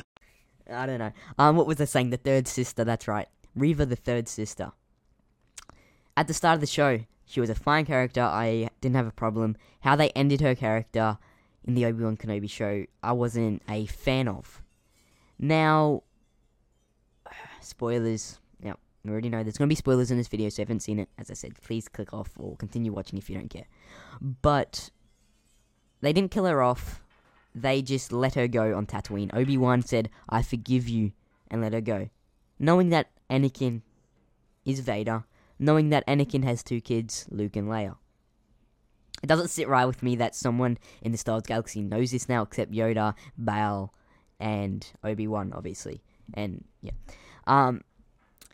I 0.71 0.87
don't 0.87 0.99
know. 0.99 1.13
Um, 1.39 1.57
what 1.57 1.67
was 1.67 1.81
I 1.81 1.85
saying? 1.85 2.11
The 2.11 2.17
third 2.17 2.47
sister. 2.47 2.85
That's 2.85 3.09
right. 3.09 3.29
Reva, 3.57 3.87
the 3.87 3.97
third 3.97 4.29
sister. 4.29 4.73
At 6.17 6.29
the 6.29 6.35
start 6.35 6.55
of 6.55 6.61
the 6.61 6.67
show, 6.67 7.01
she 7.27 7.41
was 7.41 7.51
a 7.51 7.55
fine 7.55 7.87
character. 7.87 8.23
I 8.23 8.69
didn't 8.81 8.97
have 8.97 9.07
a 9.07 9.13
problem. 9.13 9.57
How 9.81 9.97
they 9.97 10.11
ended 10.11 10.41
her 10.41 10.55
character 10.55 11.19
in 11.65 11.75
the 11.75 11.87
Obi 11.87 12.05
Wan 12.05 12.17
Kenobi 12.17 12.51
show, 12.51 12.85
I 13.03 13.13
wasn't 13.13 13.63
a 13.69 13.87
fan 13.87 14.29
of. 14.29 14.63
Now, 15.39 16.03
spoilers. 17.61 18.39
You 19.03 19.13
already 19.13 19.31
know 19.31 19.43
there's 19.43 19.57
going 19.57 19.69
to 19.69 19.73
be 19.73 19.77
spoilers 19.77 20.11
in 20.11 20.19
this 20.19 20.29
video, 20.29 20.49
so 20.49 20.55
if 20.55 20.59
you 20.59 20.73
haven't 20.73 20.81
seen 20.81 20.99
it, 20.99 21.09
as 21.19 21.31
I 21.31 21.35
said, 21.35 21.55
please 21.63 21.89
click 21.89 22.13
off 22.13 22.31
or 22.39 22.57
continue 22.57 22.93
watching 22.93 23.19
if 23.19 23.31
you 23.31 23.37
don't 23.37 23.49
care. 23.49 23.67
But 24.21 24.91
they 26.03 26.13
didn't 26.13 26.31
kill 26.31 26.45
her 26.45 26.63
off. 26.63 27.03
They 27.55 27.83
just 27.83 28.13
let 28.13 28.35
her 28.35 28.47
go 28.47 28.77
on 28.77 28.87
Tatooine. 28.87 29.35
Obi 29.35 29.57
Wan 29.57 29.83
said, 29.83 30.11
"I 30.29 30.43
forgive 30.43 30.89
you," 30.89 31.13
and 31.51 31.63
let 31.63 31.73
her 31.73 31.81
go, 31.81 32.11
knowing 32.59 32.91
that 32.91 33.11
Anakin 33.31 33.83
is 34.65 34.81
Vader, 34.81 35.25
knowing 35.59 35.89
that 35.89 36.07
Anakin 36.07 36.45
has 36.45 36.63
two 36.63 36.81
kids, 36.81 37.27
Luke 37.31 37.57
and 37.57 37.69
Leia. 37.69 37.97
It 39.23 39.27
doesn't 39.27 39.49
sit 39.49 39.69
right 39.69 39.85
with 39.85 40.03
me 40.03 40.17
that 40.17 40.35
someone 40.35 40.79
in 41.03 41.13
the 41.13 41.19
Star 41.19 41.35
Wars 41.35 41.47
galaxy 41.47 41.83
knows 41.83 42.11
this 42.11 42.29
now, 42.29 42.43
except 42.43 42.73
Yoda, 42.73 43.15
Bail, 43.43 43.93
and 44.39 44.87
Obi 45.03 45.27
Wan, 45.27 45.53
obviously, 45.55 46.03
and 46.35 46.65
yeah. 46.83 46.93
Um, 47.47 47.83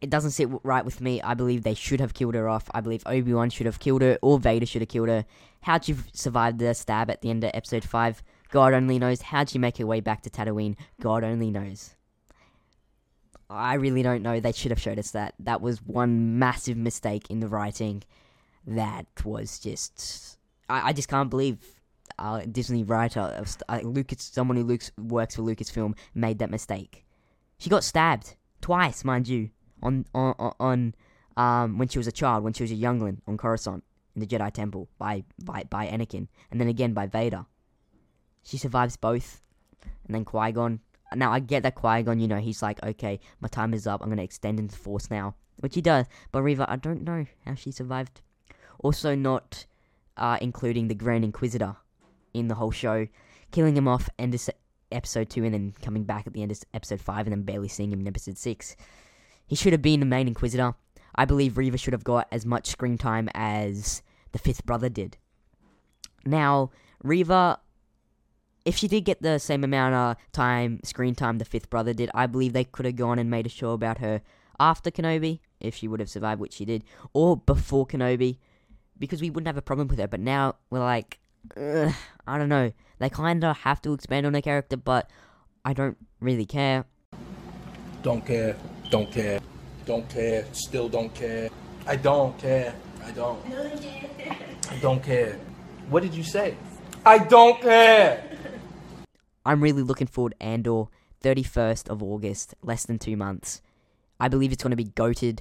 it 0.01 0.11
doesn't 0.11 0.33
sit 0.33 0.49
right 0.63 0.85
with 0.85 1.01
me. 1.01 1.23
I 1.23 1.35
believe 1.35 1.63
they 1.63 1.75
should 1.75 2.01
have 2.01 2.15
killed 2.15 2.35
her 2.35 2.49
off. 2.49 2.69
I 2.75 2.81
believe 2.81 3.03
Obi 3.07 3.33
Wan 3.33 3.51
should 3.51 3.67
have 3.67 3.81
killed 3.81 4.03
her, 4.03 4.19
or 4.23 4.39
Vader 4.39 4.67
should 4.67 4.83
have 4.83 4.89
killed 4.89 5.09
her. 5.09 5.25
How'd 5.63 5.85
she 5.85 5.97
survive 6.13 6.59
the 6.59 6.75
stab 6.75 7.11
at 7.11 7.23
the 7.23 7.31
end 7.31 7.45
of 7.45 7.51
Episode 7.55 7.85
Five? 7.85 8.23
God 8.51 8.75
only 8.75 8.99
knows. 8.99 9.23
How'd 9.23 9.51
she 9.51 9.59
make 9.59 9.79
her 9.79 9.87
way 9.87 10.01
back 10.01 10.23
to 10.23 10.31
Tatooine? 10.31 10.77
God 11.01 11.25
only 11.25 11.51
knows. 11.51 11.95
I 13.49 13.75
really 13.75 14.03
don't 14.03 14.23
know. 14.23 14.41
They 14.41 14.53
should 14.53 14.71
have 14.71 14.81
showed 14.81 14.99
us 14.99 15.13
that. 15.13 15.35
That 15.39 15.61
was 15.61 15.83
one 15.83 16.39
massive 16.39 16.77
mistake 16.77 17.31
in 17.31 17.41
the 17.41 17.49
writing. 17.49 18.03
That 18.67 19.07
was 19.25 19.59
just. 19.59 20.39
I, 20.69 20.89
I 20.89 20.93
just 20.93 21.09
can't 21.09 21.31
believe 21.31 21.59
a 22.19 22.47
Disney 22.47 22.83
writer, 22.83 23.21
uh, 23.21 23.45
uh, 23.73 23.81
Lucas, 23.83 24.23
someone 24.23 24.57
who 24.57 24.65
Lucas, 24.65 24.91
works 24.99 25.37
for 25.37 25.43
Lucasfilm, 25.43 25.97
made 26.15 26.39
that 26.39 26.51
mistake. 26.51 27.05
She 27.59 27.71
got 27.71 27.85
stabbed 27.85 28.37
twice, 28.61 29.05
mind 29.05 29.29
you, 29.29 29.51
on 29.83 30.07
on 30.15 30.53
on- 30.61 30.95
um 31.37 31.79
when 31.79 31.89
she 31.89 31.99
was 31.99 32.07
a 32.07 32.13
child, 32.13 32.45
when 32.45 32.53
she 32.53 32.63
was 32.63 32.73
a 32.73 32.75
youngling 32.77 33.21
on 33.27 33.37
Coruscant 33.37 33.85
in 34.15 34.21
the 34.21 34.27
Jedi 34.27 34.51
Temple 34.53 34.89
by 34.99 35.25
by 35.43 35.65
by 35.65 35.87
Anakin, 35.87 36.29
and 36.51 36.61
then 36.61 36.69
again 36.69 36.93
by 36.95 37.07
Vader. 37.07 37.47
She 38.43 38.59
survives 38.59 38.97
both, 38.97 39.43
and 40.07 40.15
then 40.15 40.25
Qui 40.25 40.53
Gon. 40.53 40.81
Now 41.15 41.33
I 41.33 41.41
get 41.41 41.63
that 41.63 41.75
Qui 41.75 42.03
Gon, 42.03 42.21
you 42.21 42.29
know, 42.29 42.39
he's 42.39 42.63
like, 42.63 42.83
okay, 42.83 43.21
my 43.41 43.49
time 43.49 43.75
is 43.75 43.87
up. 43.87 44.03
I'm 44.03 44.09
gonna 44.09 44.23
extend 44.23 44.59
into 44.59 44.77
Force 44.77 45.11
now, 45.11 45.35
which 45.59 45.75
he 45.75 45.81
does. 45.83 46.07
But 46.33 46.43
Reva, 46.43 46.67
I 46.69 46.77
don't 46.77 47.03
know 47.03 47.27
how 47.45 47.55
she 47.55 47.71
survived. 47.71 48.21
Also, 48.79 49.15
not 49.15 49.67
uh, 50.17 50.39
including 50.41 50.89
the 50.89 50.95
Grand 50.95 51.25
Inquisitor 51.25 51.77
in 52.35 52.49
the 52.49 52.55
whole 52.55 52.71
show, 52.71 53.07
killing 53.51 53.77
him 53.77 53.89
off 53.89 54.09
end 54.19 54.35
of 54.35 54.49
episode 54.93 55.29
two, 55.31 55.45
and 55.45 55.55
then 55.55 55.75
coming 55.83 56.05
back 56.05 56.27
at 56.27 56.33
the 56.33 56.43
end 56.43 56.53
of 56.53 56.63
episode 56.73 57.01
five, 57.01 57.27
and 57.27 57.33
then 57.33 57.43
barely 57.43 57.69
seeing 57.69 57.93
him 57.93 58.01
in 58.01 58.09
episode 58.09 58.39
six. 58.39 58.77
He 59.47 59.57
should 59.57 59.73
have 59.73 59.83
been 59.83 60.01
the 60.01 60.07
main 60.07 60.29
Inquisitor. 60.29 60.75
I 61.15 61.25
believe 61.25 61.57
Reva 61.57 61.79
should 61.79 61.93
have 61.93 62.05
got 62.05 62.29
as 62.31 62.45
much 62.45 62.67
screen 62.67 62.99
time 62.99 63.29
as 63.35 64.03
the 64.33 64.39
fifth 64.39 64.67
brother 64.67 64.89
did. 64.89 65.17
Now, 66.25 66.71
Reva, 67.03 67.61
if 68.65 68.77
she 68.77 68.89
did 68.89 69.05
get 69.05 69.23
the 69.23 69.39
same 69.39 69.65
amount 69.65 69.95
of 69.95 70.17
time, 70.33 70.81
screen 70.83 71.15
time 71.15 71.39
the 71.39 71.45
fifth 71.45 71.71
brother 71.71 71.95
did, 71.95 72.11
I 72.13 72.27
believe 72.27 72.53
they 72.53 72.65
could 72.65 72.85
have 72.85 72.97
gone 72.97 73.19
and 73.19 73.31
made 73.31 73.47
a 73.47 73.51
show 73.51 73.71
about 73.71 73.99
her 73.99 74.23
after 74.59 74.91
Kenobi, 74.91 75.41
if 75.61 75.75
she 75.75 75.87
would 75.89 76.01
have 76.01 76.11
survived, 76.11 76.41
which 76.41 76.55
she 76.55 76.65
did, 76.65 76.83
or 77.13 77.37
before 77.37 77.87
Kenobi, 77.87 78.39
because 78.99 79.21
we 79.21 79.31
wouldn't 79.31 79.47
have 79.47 79.57
a 79.57 79.63
problem 79.63 79.89
with 79.89 79.99
her. 79.99 80.09
But 80.09 80.21
now 80.21 80.57
we're 80.71 80.81
like, 80.81 81.21
ugh, 81.57 81.95
I 82.27 82.39
don't 82.39 82.49
know. 82.49 82.73
They 82.99 83.09
kind 83.09 83.45
of 83.45 83.59
have 83.59 83.81
to 83.83 83.93
expand 83.93 84.27
on 84.27 84.35
her 84.35 84.41
character, 84.41 84.77
but 84.77 85.09
I 85.65 85.73
don't 85.73 85.97
really 86.21 86.47
care. 86.47 86.85
Don't 88.03 88.25
care, 88.25 88.57
don't 88.91 89.11
care, 89.11 89.41
don't 89.85 90.09
care, 90.09 90.47
still 90.53 90.89
don't 90.89 91.13
care. 91.15 91.49
I 91.87 91.97
don't 91.97 92.37
care, 92.39 92.75
I 93.05 93.11
don't. 93.13 93.41
I 94.71 94.77
don't 94.81 95.03
care. 95.03 95.39
What 95.89 96.03
did 96.03 96.15
you 96.15 96.23
say? 96.23 96.57
I 97.07 97.19
don't 97.19 97.61
care! 97.61 98.25
I'm 99.45 99.63
really 99.63 99.83
looking 99.83 100.09
forward 100.09 100.35
to 100.39 100.43
Andor, 100.45 100.87
31st 101.23 101.89
of 101.89 102.03
August, 102.03 102.55
less 102.63 102.85
than 102.85 102.99
two 102.99 103.17
months. 103.17 103.63
I 104.19 104.27
believe 104.29 104.51
it's 104.51 104.63
going 104.63 104.73
to 104.73 104.77
be 104.77 104.87
goated, 104.87 105.41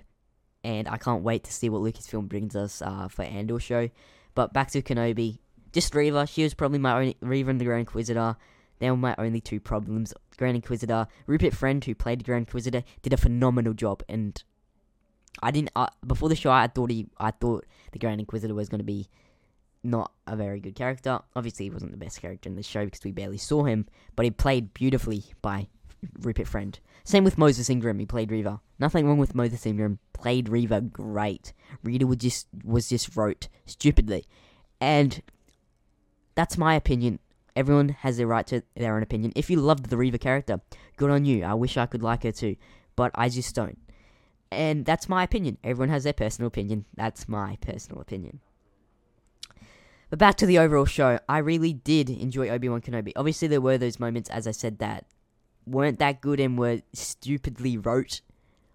and 0.63 0.87
I 0.87 0.97
can't 0.97 1.23
wait 1.23 1.43
to 1.45 1.53
see 1.53 1.69
what 1.69 1.81
Lucasfilm 1.81 2.27
brings 2.27 2.55
us 2.55 2.81
uh, 2.83 3.07
for 3.07 3.23
Andor 3.23 3.59
show. 3.59 3.89
But 4.35 4.53
back 4.53 4.69
to 4.71 4.81
Kenobi, 4.83 5.39
just 5.71 5.95
Reva. 5.95 6.27
She 6.27 6.43
was 6.43 6.53
probably 6.53 6.77
my 6.79 6.93
only 6.93 7.17
Reva 7.21 7.49
and 7.49 7.59
the 7.59 7.65
Grand 7.65 7.81
Inquisitor. 7.81 8.35
They 8.79 8.89
were 8.91 8.97
my 8.97 9.15
only 9.17 9.41
two 9.41 9.59
problems. 9.59 10.13
Grand 10.37 10.55
Inquisitor, 10.55 11.07
Rupert 11.27 11.53
Friend, 11.53 11.83
who 11.83 11.95
played 11.95 12.23
Grand 12.23 12.47
Inquisitor, 12.47 12.83
did 13.01 13.13
a 13.13 13.17
phenomenal 13.17 13.73
job, 13.73 14.03
and 14.09 14.43
I 15.41 15.51
didn't 15.51 15.71
uh, 15.75 15.87
before 16.05 16.29
the 16.29 16.35
show. 16.35 16.51
I 16.51 16.67
thought 16.67 16.91
he, 16.91 17.07
I 17.17 17.31
thought 17.31 17.65
the 17.91 17.99
Grand 17.99 18.19
Inquisitor 18.19 18.53
was 18.53 18.69
going 18.69 18.79
to 18.79 18.85
be 18.85 19.09
not 19.83 20.11
a 20.27 20.35
very 20.35 20.59
good 20.59 20.75
character. 20.75 21.19
Obviously, 21.35 21.65
he 21.65 21.69
wasn't 21.69 21.91
the 21.91 21.97
best 21.97 22.21
character 22.21 22.49
in 22.49 22.55
the 22.55 22.63
show 22.63 22.85
because 22.85 23.03
we 23.03 23.11
barely 23.11 23.37
saw 23.37 23.63
him, 23.63 23.87
but 24.15 24.25
he 24.25 24.31
played 24.31 24.73
beautifully 24.73 25.23
by 25.41 25.67
Rupert 26.19 26.47
Friend. 26.47 26.77
Same 27.03 27.23
with 27.23 27.37
Moses 27.37 27.69
Ingram, 27.69 27.99
he 27.99 28.05
played 28.05 28.31
Reva. 28.31 28.59
Nothing 28.79 29.07
wrong 29.07 29.19
with 29.19 29.35
Moses 29.35 29.65
Ingram. 29.65 29.99
Played 30.13 30.49
Reva 30.49 30.81
great. 30.81 31.53
Rita 31.83 32.07
was 32.07 32.17
just 32.17 32.47
was 32.63 32.89
just 32.89 33.15
wrote 33.15 33.47
stupidly, 33.65 34.25
and 34.81 35.21
that's 36.33 36.57
my 36.57 36.75
opinion. 36.75 37.19
Everyone 37.55 37.89
has 37.89 38.17
the 38.17 38.27
right 38.27 38.45
to 38.47 38.61
their 38.75 38.95
own 38.95 39.03
opinion. 39.03 39.31
If 39.35 39.49
you 39.49 39.59
loved 39.59 39.89
the 39.89 39.97
Reva 39.97 40.17
character, 40.17 40.59
good 40.97 41.09
on 41.09 41.25
you. 41.25 41.43
I 41.43 41.53
wish 41.53 41.77
I 41.77 41.85
could 41.85 42.03
like 42.03 42.23
her 42.23 42.31
too, 42.31 42.57
but 42.95 43.11
I 43.15 43.29
just 43.29 43.55
don't. 43.55 43.79
And 44.51 44.85
that's 44.85 45.09
my 45.09 45.23
opinion. 45.23 45.57
Everyone 45.63 45.89
has 45.89 46.03
their 46.03 46.13
personal 46.13 46.47
opinion. 46.47 46.85
That's 46.95 47.27
my 47.27 47.57
personal 47.61 48.01
opinion. 48.01 48.39
But 50.09 50.19
back 50.19 50.35
to 50.37 50.45
the 50.45 50.59
overall 50.59 50.85
show, 50.85 51.19
I 51.27 51.39
really 51.39 51.73
did 51.73 52.09
enjoy 52.09 52.49
Obi 52.49 52.69
Wan 52.69 52.81
Kenobi. 52.81 53.11
Obviously, 53.15 53.47
there 53.47 53.61
were 53.61 53.77
those 53.77 53.99
moments, 53.99 54.29
as 54.29 54.47
I 54.47 54.51
said, 54.51 54.79
that 54.79 55.05
weren't 55.65 55.99
that 55.99 56.21
good 56.21 56.39
and 56.39 56.57
were 56.57 56.81
stupidly 56.93 57.77
wrote. 57.77 58.21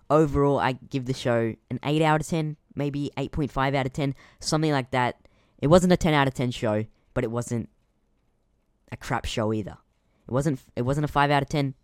Overall, 0.08 0.58
I 0.58 0.72
give 0.72 1.06
the 1.06 1.14
show 1.14 1.54
an 1.70 1.78
8 1.84 2.02
out 2.02 2.20
of 2.20 2.26
10, 2.26 2.56
maybe 2.74 3.10
8.5 3.16 3.76
out 3.76 3.86
of 3.86 3.92
10, 3.92 4.14
something 4.40 4.72
like 4.72 4.90
that. 4.90 5.20
It 5.60 5.68
wasn't 5.68 5.92
a 5.92 5.96
10 5.96 6.14
out 6.14 6.26
of 6.26 6.34
10 6.34 6.50
show, 6.50 6.84
but 7.14 7.22
it 7.22 7.30
wasn't 7.30 7.68
a 8.92 8.96
crap 8.96 9.24
show 9.24 9.52
either. 9.52 9.76
It 10.26 10.32
wasn't 10.32 10.60
it 10.76 10.82
wasn't 10.82 11.04
a 11.04 11.08
5 11.08 11.30
out 11.30 11.42
of 11.42 11.48
10. 11.48 11.74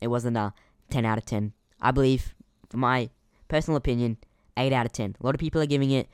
It 0.00 0.08
wasn't 0.08 0.36
a 0.36 0.52
10 0.90 1.04
out 1.04 1.18
of 1.18 1.24
10. 1.24 1.52
I 1.80 1.90
believe, 1.90 2.34
for 2.68 2.76
my 2.76 3.10
personal 3.48 3.76
opinion, 3.76 4.18
8 4.56 4.72
out 4.72 4.86
of 4.86 4.92
10. 4.92 5.16
A 5.20 5.26
lot 5.26 5.34
of 5.34 5.40
people 5.40 5.60
are 5.60 5.66
giving 5.66 5.90
it 5.90 6.08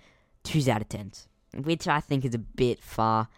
2s 0.44 0.68
out 0.68 0.80
of 0.80 0.88
10s, 0.88 1.26
which 1.54 1.88
I 1.88 2.00
think 2.00 2.24
is 2.24 2.34
a 2.34 2.38
bit 2.38 2.80
far. 2.80 3.28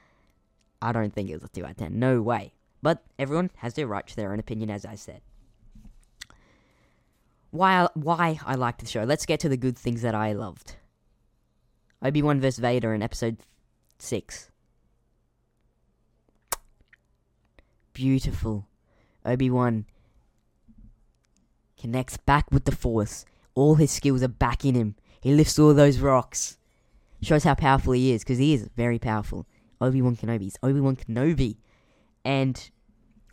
I 0.82 0.92
don't 0.92 1.12
think 1.12 1.30
it 1.30 1.34
was 1.34 1.44
a 1.44 1.48
2 1.48 1.64
out 1.64 1.70
of 1.72 1.76
10. 1.78 1.98
No 1.98 2.20
way. 2.20 2.52
But 2.82 3.02
everyone 3.18 3.50
has 3.56 3.74
their 3.74 3.86
right 3.86 4.06
to 4.06 4.16
their 4.16 4.32
own 4.32 4.38
opinion, 4.38 4.70
as 4.70 4.84
I 4.84 4.94
said. 4.94 5.22
Why 7.50 7.84
I, 7.84 7.88
why 7.94 8.38
I 8.44 8.54
liked 8.54 8.80
the 8.80 8.86
show. 8.86 9.04
Let's 9.04 9.26
get 9.26 9.40
to 9.40 9.48
the 9.48 9.56
good 9.56 9.78
things 9.78 10.02
that 10.02 10.14
I 10.14 10.32
loved. 10.32 10.76
Obi 12.02 12.22
Wan 12.22 12.40
vs 12.40 12.58
Vader 12.58 12.92
in 12.92 13.02
episode 13.02 13.38
six. 13.98 14.50
Beautiful. 17.96 18.68
Obi 19.24 19.48
Wan 19.48 19.86
connects 21.80 22.18
back 22.18 22.52
with 22.52 22.66
the 22.66 22.76
Force. 22.76 23.24
All 23.54 23.76
his 23.76 23.90
skills 23.90 24.22
are 24.22 24.28
back 24.28 24.66
in 24.66 24.74
him. 24.74 24.96
He 25.18 25.32
lifts 25.32 25.58
all 25.58 25.72
those 25.72 25.98
rocks. 25.98 26.58
shows 27.22 27.44
how 27.44 27.54
powerful 27.54 27.94
he 27.94 28.12
is 28.12 28.22
because 28.22 28.36
he 28.36 28.52
is 28.52 28.68
very 28.76 28.98
powerful. 28.98 29.46
Obi 29.80 30.02
Wan 30.02 30.14
Kenobi 30.14 30.48
is 30.48 30.58
Obi 30.62 30.78
Wan 30.78 30.96
Kenobi, 30.96 31.56
and 32.22 32.68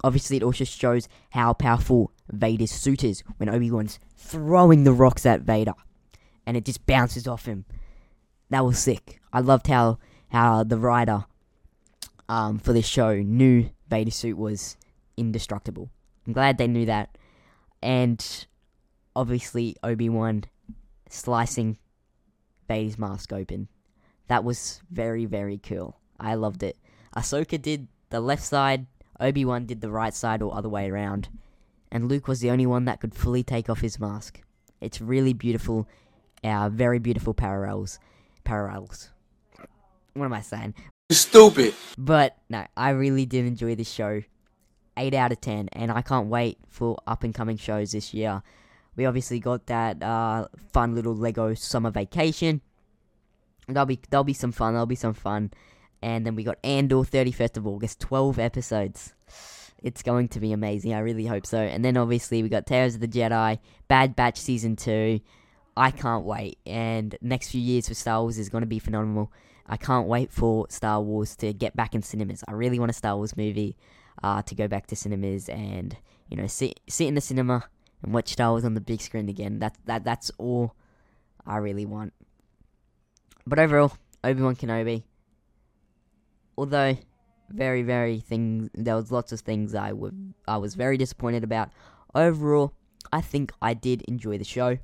obviously 0.01 0.37
it 0.37 0.43
also 0.43 0.63
shows 0.63 1.09
how 1.31 1.51
powerful 1.51 2.13
Vader's 2.29 2.71
suit 2.71 3.03
is 3.03 3.19
when 3.35 3.49
Obi 3.49 3.69
Wan's 3.69 3.99
throwing 4.15 4.85
the 4.85 4.93
rocks 4.93 5.25
at 5.25 5.41
Vader, 5.41 5.73
and 6.45 6.55
it 6.55 6.63
just 6.63 6.85
bounces 6.85 7.27
off 7.27 7.47
him. 7.47 7.65
That 8.49 8.63
was 8.63 8.79
sick. 8.79 9.19
I 9.33 9.41
loved 9.41 9.67
how 9.67 9.99
how 10.29 10.63
the 10.63 10.77
writer 10.77 11.25
um, 12.29 12.59
for 12.59 12.71
this 12.71 12.87
show 12.87 13.17
knew 13.17 13.69
Vader's 13.93 14.15
suit 14.15 14.37
was 14.37 14.75
indestructible. 15.17 15.87
I'm 16.25 16.33
glad 16.33 16.57
they 16.57 16.65
knew 16.65 16.87
that, 16.87 17.15
and 17.83 18.47
obviously 19.15 19.75
Obi 19.83 20.09
Wan 20.09 20.45
slicing 21.09 21.77
Vader's 22.67 22.97
mask 22.97 23.31
open. 23.31 23.67
That 24.29 24.43
was 24.43 24.81
very 24.89 25.25
very 25.25 25.59
cool. 25.59 25.99
I 26.19 26.33
loved 26.33 26.63
it. 26.63 26.75
Ahsoka 27.15 27.61
did 27.61 27.87
the 28.09 28.19
left 28.19 28.41
side, 28.41 28.87
Obi 29.19 29.45
Wan 29.45 29.67
did 29.67 29.81
the 29.81 29.91
right 29.91 30.15
side 30.15 30.41
or 30.41 30.55
other 30.55 30.69
way 30.69 30.89
around, 30.89 31.29
and 31.91 32.09
Luke 32.09 32.27
was 32.27 32.39
the 32.39 32.49
only 32.49 32.65
one 32.65 32.85
that 32.85 32.99
could 32.99 33.13
fully 33.13 33.43
take 33.43 33.69
off 33.69 33.81
his 33.81 33.99
mask. 33.99 34.41
It's 34.81 35.01
really 35.01 35.33
beautiful, 35.33 35.87
uh, 36.43 36.69
very 36.69 36.97
beautiful 36.97 37.35
parallels. 37.35 37.99
Parallels. 38.43 39.11
What 40.15 40.25
am 40.25 40.33
I 40.33 40.41
saying? 40.41 40.73
Stupid. 41.13 41.73
But 41.97 42.37
no, 42.49 42.65
I 42.75 42.89
really 42.89 43.25
did 43.25 43.45
enjoy 43.45 43.75
this 43.75 43.91
show. 43.91 44.23
8 44.95 45.13
out 45.13 45.31
of 45.31 45.41
10, 45.41 45.69
and 45.73 45.91
I 45.91 46.01
can't 46.01 46.27
wait 46.27 46.59
for 46.69 46.97
up 47.07 47.23
and 47.23 47.33
coming 47.33 47.57
shows 47.57 47.91
this 47.91 48.13
year. 48.13 48.43
We 48.95 49.05
obviously 49.05 49.39
got 49.39 49.65
that 49.67 50.03
uh, 50.03 50.47
fun 50.71 50.93
little 50.93 51.15
Lego 51.15 51.55
summer 51.55 51.89
vacation. 51.89 52.61
There'll 53.67 53.87
be 53.87 53.99
there'll 54.09 54.23
be 54.23 54.33
some 54.33 54.51
fun. 54.51 54.73
There'll 54.73 54.85
be 54.85 54.95
some 54.95 55.13
fun, 55.13 55.51
and 56.01 56.25
then 56.25 56.35
we 56.35 56.43
got 56.43 56.57
Andor 56.63 56.97
31st 56.97 57.57
of 57.57 57.65
August, 57.65 57.99
12 58.01 58.37
episodes. 58.37 59.13
It's 59.81 60.03
going 60.03 60.29
to 60.29 60.39
be 60.39 60.53
amazing. 60.53 60.93
I 60.93 60.99
really 60.99 61.25
hope 61.25 61.45
so. 61.45 61.57
And 61.57 61.83
then 61.83 61.97
obviously 61.97 62.41
we 62.41 62.49
got 62.49 62.65
Tales 62.65 62.95
of 62.95 63.01
the 63.01 63.07
Jedi, 63.07 63.59
Bad 63.87 64.15
Batch 64.15 64.37
season 64.37 64.75
two. 64.75 65.19
I 65.75 65.91
can't 65.91 66.23
wait. 66.23 66.57
And 66.65 67.17
next 67.21 67.49
few 67.49 67.59
years 67.59 67.87
for 67.87 67.93
Star 67.93 68.21
Wars 68.21 68.37
is 68.37 68.49
going 68.49 68.61
to 68.61 68.67
be 68.67 68.79
phenomenal. 68.79 69.31
I 69.67 69.77
can't 69.77 70.07
wait 70.07 70.31
for 70.31 70.67
Star 70.69 71.01
Wars 71.01 71.35
to 71.37 71.53
get 71.53 71.75
back 71.75 71.95
in 71.95 72.01
cinemas. 72.01 72.43
I 72.47 72.51
really 72.51 72.79
want 72.79 72.91
a 72.91 72.93
Star 72.93 73.15
Wars 73.15 73.37
movie 73.37 73.77
uh, 74.21 74.41
to 74.43 74.55
go 74.55 74.67
back 74.67 74.87
to 74.87 74.95
cinemas 74.95 75.49
and 75.49 75.95
you 76.29 76.37
know 76.37 76.47
sit 76.47 76.79
sit 76.87 77.07
in 77.07 77.15
the 77.15 77.21
cinema 77.21 77.65
and 78.01 78.13
watch 78.13 78.29
Star 78.29 78.51
Wars 78.51 78.65
on 78.65 78.73
the 78.73 78.81
big 78.81 79.01
screen 79.01 79.29
again. 79.29 79.59
That 79.59 79.77
that 79.85 80.03
that's 80.03 80.31
all 80.37 80.75
I 81.45 81.57
really 81.57 81.85
want. 81.85 82.13
But 83.47 83.59
overall, 83.59 83.93
Obi 84.23 84.41
Wan 84.41 84.55
Kenobi. 84.55 85.03
Although 86.57 86.97
very 87.49 87.83
very 87.83 88.19
things, 88.19 88.69
there 88.73 88.95
was 88.95 89.11
lots 89.11 89.31
of 89.31 89.39
things 89.41 89.73
I 89.73 89.93
would 89.93 90.33
I 90.47 90.57
was 90.57 90.75
very 90.75 90.97
disappointed 90.97 91.43
about. 91.43 91.69
Overall, 92.13 92.73
I 93.11 93.21
think 93.21 93.51
I 93.61 93.73
did 93.73 94.01
enjoy 94.03 94.37
the 94.37 94.43
show. 94.43 94.77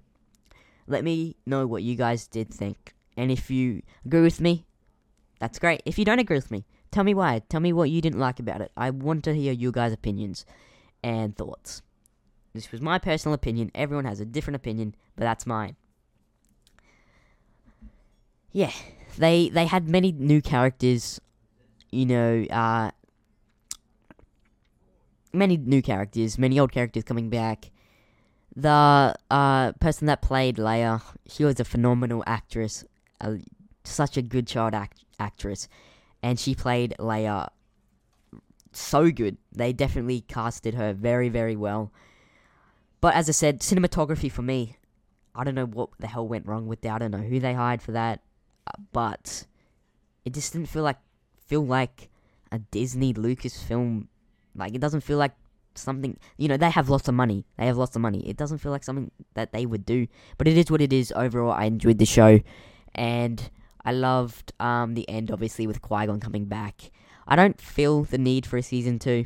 Let 0.88 1.03
me 1.03 1.36
know 1.45 1.67
what 1.67 1.83
you 1.83 1.95
guys 1.95 2.27
did 2.27 2.51
think, 2.51 2.95
and 3.15 3.29
if 3.29 3.51
you 3.51 3.83
agree 4.03 4.21
with 4.21 4.41
me, 4.41 4.65
that's 5.39 5.60
great. 5.60 5.81
If 5.86 5.98
you 5.98 6.05
don't 6.05 6.19
agree 6.19 6.38
with 6.38 6.51
me, 6.51 6.65
tell 6.91 7.03
me 7.03 7.13
why. 7.13 7.41
Tell 7.50 7.62
me 7.62 7.74
what 7.74 7.89
you 7.89 8.01
didn't 8.01 8.19
like 8.19 8.39
about 8.39 8.62
it. 8.62 8.72
I 8.77 8.89
want 8.89 9.24
to 9.25 9.34
hear 9.34 9.53
your 9.53 9.72
guys' 9.72 9.93
opinions 9.93 10.46
and 11.03 11.36
thoughts. 11.36 11.81
This 12.53 12.72
was 12.72 12.81
my 12.81 12.98
personal 13.00 13.34
opinion. 13.34 13.72
Everyone 13.74 14.05
has 14.05 14.19
a 14.19 14.25
different 14.25 14.55
opinion, 14.55 14.96
but 15.15 15.24
that's 15.24 15.46
mine. 15.46 15.75
Yeah, 18.51 18.72
they 19.17 19.50
they 19.50 19.65
had 19.65 19.88
many 19.88 20.12
new 20.12 20.41
characters. 20.41 21.22
You 21.91 22.05
know, 22.05 22.46
uh, 22.50 22.91
many 25.32 25.58
new 25.58 25.82
characters, 25.82 26.38
many 26.38 26.60
old 26.60 26.71
characters 26.71 27.04
coming 27.04 27.30
back. 27.30 27.71
The 28.56 29.15
uh, 29.30 29.71
person 29.73 30.08
that 30.08 30.21
played 30.21 30.58
Leia, 30.58 31.02
she 31.28 31.43
was 31.43 31.60
a 31.60 31.63
phenomenal 31.65 32.23
actress, 32.25 32.84
such 33.84 34.17
a 34.17 34.21
good 34.21 34.47
child 34.47 34.73
act- 34.73 35.04
actress, 35.19 35.67
and 36.23 36.39
she 36.39 36.55
played 36.55 36.95
Leia 36.99 37.49
so 38.71 39.12
good. 39.12 39.38
They 39.51 39.73
definitely 39.73 40.21
casted 40.21 40.75
her 40.75 40.93
very, 40.93 41.29
very 41.29 41.55
well. 41.55 41.91
But 43.01 43.15
as 43.15 43.29
I 43.29 43.32
said, 43.32 43.62
cinematography 43.62 44.32
for 44.32 44.41
me, 44.41 44.77
I 45.36 45.43
don't 45.43 45.55
know 45.55 45.65
what 45.65 45.89
the 45.99 46.08
hell 46.08 46.27
went 46.27 46.45
wrong 46.45 46.67
with 46.67 46.82
that. 46.82 46.95
I 46.95 46.97
don't 46.99 47.12
know 47.12 47.17
who 47.19 47.39
they 47.39 47.53
hired 47.53 47.82
for 47.82 47.93
that, 47.93 48.21
uh, 48.67 48.82
but 48.91 49.45
it 50.25 50.34
just 50.34 50.53
didn't 50.53 50.69
feel 50.69 50.84
like 50.84 50.97
feel 51.47 51.65
like 51.65 52.10
a 52.51 52.60
Disney 52.60 53.13
Lucasfilm. 53.13 54.08
Like 54.55 54.75
it 54.75 54.82
doesn't 54.82 55.01
feel 55.01 55.17
like 55.17 55.34
something. 55.75 56.17
You 56.38 56.49
know, 56.49 56.58
they 56.58 56.69
have 56.69 56.89
lots 56.89 57.08
of 57.08 57.13
money. 57.13 57.45
They 57.58 57.67
have 57.67 57.77
lots 57.77 57.95
of 57.95 58.01
money. 58.01 58.27
It 58.27 58.38
doesn't 58.38 58.58
feel 58.58 58.71
like 58.71 58.84
something 58.84 59.12
that 59.34 59.53
they 59.53 59.65
would 59.65 59.86
do. 59.86 60.08
But 60.38 60.47
it 60.47 60.58
is 60.58 60.69
what 60.69 60.82
it 60.82 60.91
is. 60.91 61.13
Overall, 61.15 61.51
I 61.51 61.65
enjoyed 61.65 61.99
the 61.99 62.05
show, 62.05 62.39
and 62.93 63.49
I 63.89 63.91
loved 63.91 64.54
um, 64.60 64.93
the 64.93 65.10
end. 65.10 65.32
Obviously, 65.32 65.65
with 65.65 65.82
Qui 65.82 66.06
Gon 66.06 66.19
coming 66.19 66.45
back. 66.45 66.91
I 67.28 67.36
don't 67.36 67.60
feel 67.60 68.04
the 68.04 68.19
need 68.19 68.45
for 68.45 68.58
a 68.58 68.62
season 68.62 68.99
two 68.99 69.25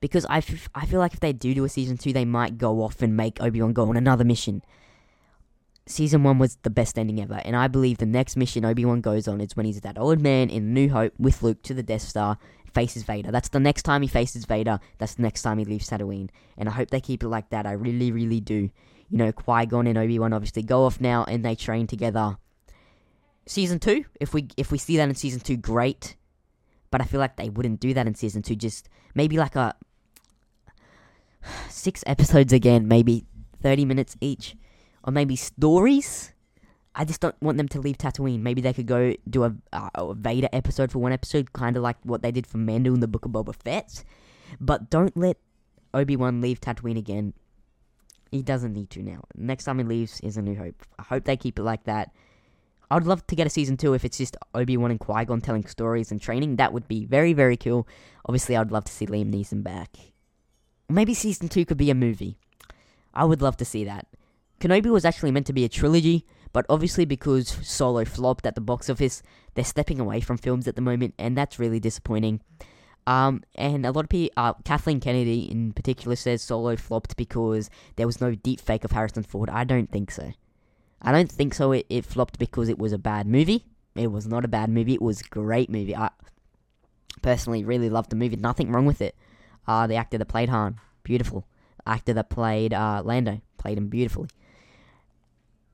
because 0.00 0.26
I, 0.26 0.38
f- 0.38 0.68
I 0.74 0.84
feel 0.84 1.00
like 1.00 1.14
if 1.14 1.20
they 1.20 1.32
do 1.32 1.54
do 1.54 1.64
a 1.64 1.68
season 1.70 1.96
two, 1.96 2.12
they 2.12 2.26
might 2.26 2.58
go 2.58 2.82
off 2.82 3.00
and 3.00 3.16
make 3.16 3.42
Obi 3.42 3.62
Wan 3.62 3.72
go 3.72 3.88
on 3.88 3.96
another 3.96 4.24
mission. 4.24 4.62
Season 5.86 6.22
one 6.22 6.38
was 6.38 6.56
the 6.56 6.70
best 6.70 6.98
ending 6.98 7.18
ever, 7.18 7.40
and 7.46 7.56
I 7.56 7.66
believe 7.66 7.96
the 7.96 8.04
next 8.04 8.36
mission 8.36 8.66
Obi 8.66 8.84
Wan 8.84 9.00
goes 9.00 9.26
on 9.26 9.40
is 9.40 9.56
when 9.56 9.64
he's 9.64 9.80
that 9.80 9.98
old 9.98 10.20
man 10.20 10.50
in 10.50 10.74
New 10.74 10.90
Hope 10.90 11.14
with 11.18 11.42
Luke 11.42 11.62
to 11.62 11.72
the 11.72 11.82
Death 11.82 12.02
Star, 12.02 12.36
faces 12.74 13.04
Vader. 13.04 13.30
That's 13.30 13.48
the 13.48 13.58
next 13.58 13.84
time 13.84 14.02
he 14.02 14.08
faces 14.08 14.44
Vader. 14.44 14.80
That's 14.98 15.14
the 15.14 15.22
next 15.22 15.40
time 15.40 15.56
he 15.56 15.64
leaves 15.64 15.88
Tatooine, 15.88 16.28
and 16.58 16.68
I 16.68 16.72
hope 16.72 16.90
they 16.90 17.00
keep 17.00 17.22
it 17.22 17.28
like 17.28 17.48
that. 17.50 17.66
I 17.66 17.72
really, 17.72 18.12
really 18.12 18.40
do. 18.40 18.68
You 19.08 19.18
know, 19.18 19.32
Qui 19.32 19.64
Gon 19.64 19.86
and 19.86 19.96
Obi 19.96 20.18
Wan 20.18 20.34
obviously 20.34 20.62
go 20.62 20.84
off 20.84 21.00
now, 21.00 21.24
and 21.24 21.42
they 21.42 21.54
train 21.54 21.86
together. 21.86 22.36
Season 23.50 23.80
two, 23.80 24.04
if 24.20 24.32
we 24.32 24.46
if 24.56 24.70
we 24.70 24.78
see 24.78 24.96
that 24.96 25.08
in 25.08 25.14
season 25.16 25.40
two, 25.40 25.56
great. 25.56 26.14
But 26.92 27.00
I 27.00 27.04
feel 27.04 27.18
like 27.18 27.34
they 27.34 27.48
wouldn't 27.48 27.80
do 27.80 27.92
that 27.94 28.06
in 28.06 28.14
season 28.14 28.42
two. 28.42 28.54
Just 28.54 28.88
maybe 29.12 29.38
like 29.38 29.56
a 29.56 29.74
six 31.68 32.04
episodes 32.06 32.52
again, 32.52 32.86
maybe 32.86 33.24
30 33.60 33.86
minutes 33.86 34.16
each. 34.20 34.54
Or 35.02 35.12
maybe 35.12 35.34
stories. 35.34 36.32
I 36.94 37.04
just 37.04 37.20
don't 37.20 37.34
want 37.42 37.56
them 37.56 37.66
to 37.70 37.80
leave 37.80 37.98
Tatooine. 37.98 38.38
Maybe 38.38 38.60
they 38.60 38.72
could 38.72 38.86
go 38.86 39.14
do 39.28 39.42
a, 39.42 39.56
uh, 39.72 39.90
a 39.96 40.14
Vader 40.14 40.48
episode 40.52 40.92
for 40.92 41.00
one 41.00 41.12
episode, 41.12 41.52
kind 41.52 41.76
of 41.76 41.82
like 41.82 41.96
what 42.04 42.22
they 42.22 42.30
did 42.30 42.46
for 42.46 42.58
Mando 42.58 42.94
in 42.94 43.00
the 43.00 43.08
Book 43.08 43.24
of 43.24 43.32
Boba 43.32 43.52
Fett. 43.52 44.04
But 44.60 44.90
don't 44.90 45.16
let 45.16 45.38
Obi 45.92 46.14
Wan 46.14 46.40
leave 46.40 46.60
Tatooine 46.60 46.98
again. 46.98 47.34
He 48.30 48.42
doesn't 48.42 48.74
need 48.74 48.90
to 48.90 49.02
now. 49.02 49.24
Next 49.34 49.64
time 49.64 49.78
he 49.78 49.84
leaves 49.84 50.20
is 50.20 50.36
A 50.36 50.42
New 50.42 50.54
Hope. 50.54 50.86
I 51.00 51.02
hope 51.02 51.24
they 51.24 51.36
keep 51.36 51.58
it 51.58 51.64
like 51.64 51.82
that. 51.84 52.12
I'd 52.90 53.04
love 53.04 53.26
to 53.28 53.36
get 53.36 53.46
a 53.46 53.50
season 53.50 53.76
two 53.76 53.94
if 53.94 54.04
it's 54.04 54.18
just 54.18 54.36
Obi 54.54 54.76
Wan 54.76 54.90
and 54.90 54.98
Qui 54.98 55.24
Gon 55.24 55.40
telling 55.40 55.64
stories 55.66 56.10
and 56.10 56.20
training. 56.20 56.56
That 56.56 56.72
would 56.72 56.88
be 56.88 57.04
very, 57.04 57.32
very 57.32 57.56
cool. 57.56 57.86
Obviously, 58.26 58.56
I'd 58.56 58.72
love 58.72 58.84
to 58.84 58.92
see 58.92 59.06
Liam 59.06 59.32
Neeson 59.32 59.62
back. 59.62 59.96
Maybe 60.88 61.14
season 61.14 61.48
two 61.48 61.64
could 61.64 61.76
be 61.76 61.90
a 61.90 61.94
movie. 61.94 62.36
I 63.14 63.24
would 63.24 63.42
love 63.42 63.56
to 63.58 63.64
see 63.64 63.84
that. 63.84 64.06
Kenobi 64.60 64.90
was 64.90 65.04
actually 65.04 65.30
meant 65.30 65.46
to 65.46 65.52
be 65.52 65.64
a 65.64 65.68
trilogy, 65.68 66.26
but 66.52 66.66
obviously 66.68 67.04
because 67.04 67.48
Solo 67.62 68.04
flopped 68.04 68.44
at 68.44 68.56
the 68.56 68.60
box 68.60 68.90
office, 68.90 69.22
they're 69.54 69.64
stepping 69.64 70.00
away 70.00 70.20
from 70.20 70.36
films 70.36 70.66
at 70.66 70.76
the 70.76 70.82
moment, 70.82 71.14
and 71.18 71.36
that's 71.36 71.58
really 71.58 71.80
disappointing. 71.80 72.40
Um, 73.06 73.42
and 73.54 73.86
a 73.86 73.92
lot 73.92 74.04
of 74.04 74.08
people, 74.10 74.34
uh, 74.36 74.54
Kathleen 74.64 75.00
Kennedy 75.00 75.50
in 75.50 75.72
particular, 75.72 76.16
says 76.16 76.42
Solo 76.42 76.76
flopped 76.76 77.16
because 77.16 77.70
there 77.96 78.06
was 78.06 78.20
no 78.20 78.34
deep 78.34 78.60
fake 78.60 78.84
of 78.84 78.92
Harrison 78.92 79.22
Ford. 79.22 79.48
I 79.48 79.64
don't 79.64 79.90
think 79.90 80.10
so. 80.10 80.32
I 81.02 81.12
don't 81.12 81.30
think 81.30 81.54
so. 81.54 81.72
It, 81.72 81.86
it 81.88 82.04
flopped 82.04 82.38
because 82.38 82.68
it 82.68 82.78
was 82.78 82.92
a 82.92 82.98
bad 82.98 83.26
movie. 83.26 83.64
It 83.94 84.12
was 84.12 84.26
not 84.26 84.44
a 84.44 84.48
bad 84.48 84.68
movie. 84.70 84.94
It 84.94 85.02
was 85.02 85.20
a 85.20 85.24
great 85.24 85.70
movie. 85.70 85.96
I 85.96 86.10
personally 87.22 87.64
really 87.64 87.90
loved 87.90 88.10
the 88.10 88.16
movie. 88.16 88.36
Nothing 88.36 88.70
wrong 88.70 88.86
with 88.86 89.00
it. 89.00 89.14
Uh, 89.66 89.86
the 89.86 89.96
actor 89.96 90.18
that 90.18 90.26
played 90.26 90.48
Han, 90.48 90.80
beautiful. 91.02 91.46
Actor 91.86 92.14
that 92.14 92.30
played 92.30 92.74
uh, 92.74 93.02
Lando, 93.04 93.40
played 93.58 93.78
him 93.78 93.88
beautifully. 93.88 94.28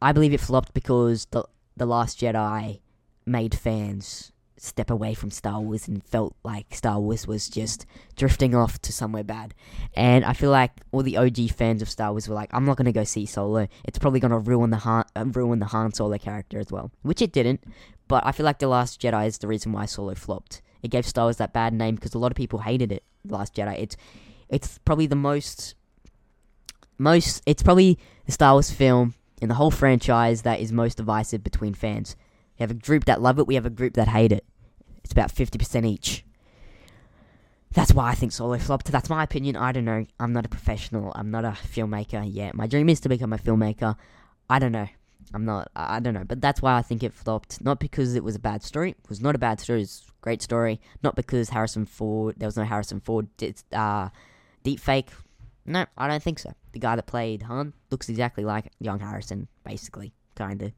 I 0.01 0.13
believe 0.13 0.33
it 0.33 0.41
flopped 0.41 0.75
because 0.75 1.27
the 1.27 1.45
the 1.77 1.87
Last 1.87 2.21
Jedi 2.21 2.81
made 3.27 3.55
fans 3.55 4.33
step 4.59 4.91
away 4.91 5.15
from 5.15 5.31
Star 5.31 5.61
Wars 5.61 5.87
and 5.89 6.03
felt 6.03 6.35
like 6.43 6.75
Star 6.75 6.99
Wars 6.99 7.27
was 7.27 7.49
just 7.49 7.87
drifting 8.17 8.55
off 8.55 8.81
to 8.83 8.93
somewhere 8.93 9.25
bad. 9.25 9.55
And 9.95 10.25
I 10.25 10.33
feel 10.33 10.51
like 10.51 10.73
all 10.93 11.03
the 11.03 11.17
OG 11.17 11.51
fans 11.51 11.83
of 11.83 11.91
Star 11.91 12.11
Wars 12.11 12.29
were 12.29 12.35
like, 12.35 12.51
I'm 12.53 12.65
not 12.65 12.77
gonna 12.77 12.93
go 12.93 13.05
see 13.05 13.27
Solo. 13.27 13.69
It's 13.85 13.99
probably 13.99 14.21
gonna 14.21 14.39
ruin 14.39 14.71
the 14.71 14.79
Han, 14.79 15.05
uh, 15.15 15.25
ruin 15.27 15.59
the 15.59 15.67
Han 15.67 15.93
Solo 15.93 16.19
character 16.19 16.59
as 16.59 16.71
well, 16.71 16.91
which 17.03 17.23
it 17.23 17.33
didn't. 17.33 17.63
But 18.09 18.25
I 18.25 18.33
feel 18.33 18.45
like 18.45 18.59
the 18.59 18.69
Last 18.69 19.01
Jedi 19.01 19.27
is 19.27 19.39
the 19.39 19.49
reason 19.49 19.73
why 19.73 19.87
Solo 19.87 20.15
flopped. 20.15 20.63
It 20.83 20.89
gave 20.89 21.07
Star 21.07 21.27
Wars 21.27 21.39
that 21.39 21.53
bad 21.53 21.73
name 21.73 21.97
because 21.97 22.15
a 22.15 22.19
lot 22.19 22.33
of 22.33 22.37
people 22.37 22.61
hated 22.61 22.93
it. 22.93 23.03
The 23.25 23.35
Last 23.35 23.55
Jedi. 23.55 23.79
It's 23.79 23.97
it's 24.49 24.79
probably 24.79 25.07
the 25.07 25.17
most 25.17 25.75
most. 26.99 27.43
It's 27.47 27.63
probably 27.63 27.99
the 28.25 28.33
Star 28.33 28.55
Wars 28.55 28.71
film 28.71 29.15
in 29.43 29.49
the 29.49 29.57
whole 29.57 29.71
franchise 29.71 30.43
that 30.43 30.61
is 30.61 30.73
most 30.73 30.97
divisive 30.97 31.43
between 31.43 31.75
fans. 31.75 32.17
We 32.59 32.63
have 32.63 32.71
a 32.71 32.75
group 32.75 33.05
that 33.07 33.21
love 33.21 33.39
it. 33.39 33.47
We 33.47 33.55
have 33.55 33.67
a 33.67 33.71
group 33.71 33.95
that 33.95 34.09
hate 34.09 34.33
it. 34.33 34.45
It's 35.05 35.13
about 35.13 35.31
fifty 35.31 35.59
percent 35.59 35.87
each. 35.87 36.25
That's 37.73 37.93
why 37.93 38.09
I 38.09 38.15
think 38.15 38.33
Solo 38.33 38.59
flopped. 38.59 38.91
That's 38.91 39.11
my 39.11 39.23
opinion. 39.23 39.57
I 39.57 39.73
don't 39.73 39.85
know. 39.85 40.07
I'm 40.19 40.33
not 40.33 40.47
a 40.47 40.49
professional. 40.49 41.13
I'm 41.15 41.31
not 41.31 41.45
a 41.45 41.51
filmmaker 41.51 42.27
yet. 42.27 42.55
My 42.55 42.67
dream 42.67 42.89
is 42.89 43.01
to 43.01 43.09
become 43.09 43.33
a 43.33 43.39
filmmaker. 43.39 43.97
I 44.49 44.59
don't 44.59 44.73
know. 44.73 44.89
I'm 45.35 45.45
not. 45.45 45.71
I 45.77 46.01
don't 46.01 46.15
know. 46.15 46.25
But 46.25 46.41
that's 46.41 46.63
why 46.63 46.77
I 46.77 46.83
think 46.83 47.03
it 47.03 47.13
flopped. 47.13 47.61
Not 47.61 47.79
because 47.79 48.15
it 48.15 48.25
was 48.25 48.35
a 48.35 48.39
bad 48.39 48.63
story. 48.63 48.91
It 48.91 49.09
was 49.09 49.21
not 49.21 49.35
a 49.35 49.39
bad 49.39 49.61
story. 49.61 49.81
It 49.81 49.83
was 49.83 50.05
a 50.09 50.13
great 50.23 50.41
story. 50.41 50.81
Not 51.03 51.17
because 51.17 51.51
Harrison 51.51 51.85
Ford. 51.85 52.37
There 52.39 52.47
was 52.47 52.57
no 52.57 52.65
Harrison 52.65 53.01
Ford. 53.01 53.29
It's 53.41 53.65
uh, 53.73 54.09
deep 54.63 54.81
fake. 54.81 55.11
No, 55.67 55.85
I 55.99 56.09
don't 56.09 56.23
think 56.23 56.39
so. 56.39 56.53
The 56.73 56.79
guy 56.79 56.97
that 56.97 57.07
played 57.07 57.43
Han 57.43 57.73
looks 57.91 58.09
exactly 58.09 58.45
like 58.45 58.71
young 58.79 59.01
Harrison, 59.01 59.49
basically, 59.65 60.15
kind 60.37 60.63
of. 60.63 60.73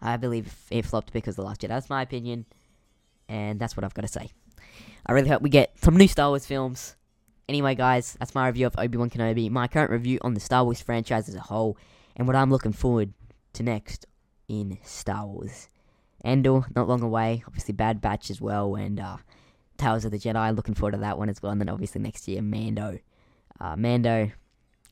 I 0.00 0.16
believe 0.16 0.54
it 0.70 0.84
flopped 0.84 1.12
because 1.12 1.32
of 1.32 1.36
The 1.36 1.42
Last 1.42 1.60
Jedi. 1.60 1.68
That's 1.68 1.90
my 1.90 2.02
opinion, 2.02 2.46
and 3.28 3.58
that's 3.58 3.76
what 3.76 3.84
I've 3.84 3.94
got 3.94 4.02
to 4.02 4.08
say. 4.08 4.30
I 5.06 5.12
really 5.12 5.28
hope 5.28 5.42
we 5.42 5.50
get 5.50 5.78
some 5.80 5.96
new 5.96 6.08
Star 6.08 6.28
Wars 6.28 6.46
films. 6.46 6.96
Anyway, 7.48 7.74
guys, 7.74 8.16
that's 8.18 8.34
my 8.34 8.46
review 8.46 8.66
of 8.66 8.74
Obi 8.76 8.98
Wan 8.98 9.08
Kenobi, 9.08 9.50
my 9.50 9.68
current 9.68 9.90
review 9.90 10.18
on 10.22 10.34
the 10.34 10.40
Star 10.40 10.64
Wars 10.64 10.80
franchise 10.80 11.28
as 11.28 11.34
a 11.34 11.40
whole, 11.40 11.78
and 12.16 12.26
what 12.26 12.36
I'm 12.36 12.50
looking 12.50 12.72
forward 12.72 13.12
to 13.52 13.62
next 13.62 14.06
in 14.48 14.78
Star 14.84 15.26
Wars. 15.26 15.68
Andor, 16.22 16.62
not 16.74 16.88
long 16.88 17.02
away. 17.02 17.44
Obviously, 17.46 17.72
Bad 17.72 18.00
Batch 18.00 18.30
as 18.30 18.40
well, 18.40 18.74
and 18.74 18.98
uh, 18.98 19.18
Tales 19.76 20.04
of 20.04 20.10
the 20.10 20.18
Jedi. 20.18 20.54
Looking 20.54 20.74
forward 20.74 20.92
to 20.92 20.98
that 20.98 21.18
one 21.18 21.28
as 21.28 21.42
well. 21.42 21.52
And 21.52 21.60
then 21.60 21.68
obviously 21.68 22.00
next 22.00 22.26
year, 22.26 22.42
Mando. 22.42 22.98
Uh, 23.60 23.76
Mando, 23.76 24.30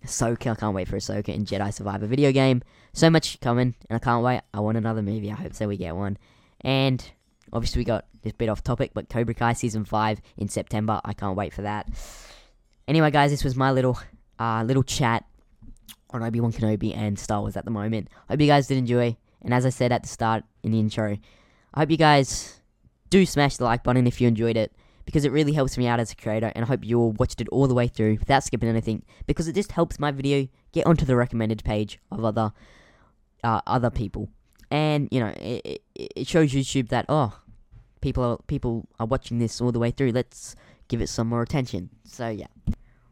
Ahsoka. 0.05 0.53
I 0.53 0.55
can't 0.55 0.75
wait 0.75 0.89
for 0.89 0.97
Ahsoka 0.97 1.35
and 1.35 1.47
Jedi 1.47 1.73
Survivor 1.73 2.07
video 2.07 2.33
game. 2.33 2.63
So 2.93 3.11
much 3.11 3.41
coming, 3.41 3.75
and 3.89 3.97
I 3.97 3.99
can't 3.99 4.23
wait. 4.23 4.43
I 4.53 4.61
want 4.61 4.77
another 4.77 5.03
movie. 5.03 5.31
I 5.31 5.35
hope 5.35 5.55
so 5.55 5.67
we 5.69 5.77
get 5.77 5.97
one. 5.97 6.19
And 6.61 7.05
obviously, 7.53 7.81
we 7.81 7.85
got 7.85 8.07
this 8.23 8.33
bit 8.33 8.49
off 8.49 8.63
topic, 8.63 8.93
but 8.95 9.09
Cobra 9.09 9.35
Kai 9.35 9.53
season 9.53 9.85
five 9.85 10.21
in 10.37 10.49
September. 10.49 11.01
I 11.05 11.13
can't 11.13 11.37
wait 11.37 11.53
for 11.53 11.63
that. 11.63 11.89
Anyway, 12.87 13.11
guys, 13.11 13.31
this 13.31 13.45
was 13.45 13.57
my 13.57 13.73
little 13.73 13.99
uh, 14.39 14.63
little 14.65 14.83
chat 14.83 15.25
on 16.11 16.23
Obi 16.23 16.41
Wan 16.41 16.53
Kenobi 16.53 16.97
and 16.97 17.19
Star 17.19 17.41
Wars 17.41 17.57
at 17.57 17.65
the 17.65 17.71
moment. 17.71 18.09
Hope 18.29 18.41
you 18.41 18.47
guys 18.47 18.67
did 18.67 18.79
enjoy. 18.79 19.17
And 19.43 19.53
as 19.53 19.67
I 19.67 19.71
said 19.71 19.93
at 19.93 20.03
the 20.03 20.09
start 20.09 20.45
in 20.63 20.73
the 20.73 20.81
intro, 20.81 21.19
I 21.75 21.81
hope 21.81 21.91
you 21.91 21.97
guys 21.97 22.61
do 23.11 23.27
smash 23.27 23.57
the 23.57 23.65
like 23.65 23.83
button 23.83 24.07
if 24.07 24.21
you 24.21 24.29
enjoyed 24.29 24.57
it 24.57 24.73
because 25.05 25.25
it 25.25 25.33
really 25.33 25.53
helps 25.53 25.77
me 25.77 25.87
out 25.87 26.01
as 26.01 26.13
a 26.13 26.17
creator 26.17 26.51
and 26.55 26.65
I 26.65 26.69
hope 26.69 26.85
you 26.85 26.99
all 26.99 27.13
watched 27.13 27.41
it 27.41 27.49
all 27.49 27.67
the 27.67 27.75
way 27.75 27.89
through 27.89 28.17
without 28.19 28.45
skipping 28.45 28.69
anything 28.69 29.03
because 29.27 29.49
it 29.49 29.55
just 29.55 29.73
helps 29.73 29.99
my 29.99 30.11
video 30.11 30.49
get 30.73 30.87
onto 30.87 31.05
the 31.05 31.17
recommended 31.17 31.65
page 31.65 31.99
of 32.11 32.25
other 32.25 32.53
uh, 33.43 33.61
other 33.67 33.91
people. 33.91 34.29
And 34.71 35.09
you 35.11 35.21
know 35.21 35.33
it, 35.37 35.83
it, 35.95 36.27
shows 36.27 36.53
YouTube 36.53 36.89
that 36.89 37.05
oh 37.09 37.39
people 38.01 38.25
are 38.25 38.39
people 38.47 38.89
are 38.99 39.07
watching 39.07 39.39
this 39.39 39.61
all 39.61 39.73
the 39.73 39.79
way 39.79 39.91
through. 39.91 40.13
Let's 40.13 40.57
give 40.89 41.01
it 41.01 41.09
some 41.09 41.29
more 41.29 41.43
attention. 41.43 41.91
So 42.05 42.29
yeah. 42.29 42.47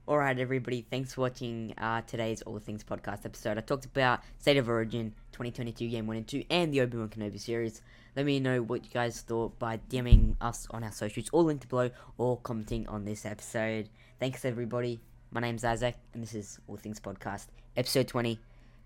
Alright, 0.09 0.41
everybody, 0.41 0.85
thanks 0.91 1.15
for 1.15 1.21
watching 1.21 1.75
uh, 1.79 2.03
today's 2.03 2.43
All 2.43 2.59
Things 2.59 2.83
Podcast 2.83 3.25
episode. 3.25 3.57
I 3.57 3.61
talked 3.61 3.85
about 3.85 4.21
State 4.41 4.57
of 4.57 4.69
Origin 4.69 5.15
2022 5.31 5.89
Game 5.89 6.09
1 6.09 6.17
and 6.17 6.27
2 6.27 6.45
and 6.51 6.75
the 6.75 6.81
Obi 6.81 6.99
Wan 6.99 7.09
Kenobi 7.09 7.39
series. 7.39 7.81
Let 8.15 8.27
me 8.27 8.41
know 8.41 8.63
what 8.63 8.85
you 8.85 8.91
guys 8.91 9.21
thought 9.23 9.59
by 9.59 9.79
DMing 9.91 10.37
us 10.41 10.67
on 10.71 10.85
our 10.85 10.93
socials, 10.93 11.31
all 11.33 11.45
linked 11.45 11.69
below, 11.69 11.91
or 12.19 12.39
commenting 12.39 12.87
on 12.89 13.05
this 13.05 13.25
episode. 13.25 13.89
Thanks, 14.21 14.45
everybody. 14.45 15.01
My 15.31 15.41
name's 15.41 15.65
Isaac, 15.65 15.97
and 16.13 16.23
this 16.23 16.35
is 16.35 16.59
All 16.69 16.77
Things 16.77 17.01
Podcast, 17.01 17.47
episode 17.77 18.09
20. 18.09 18.39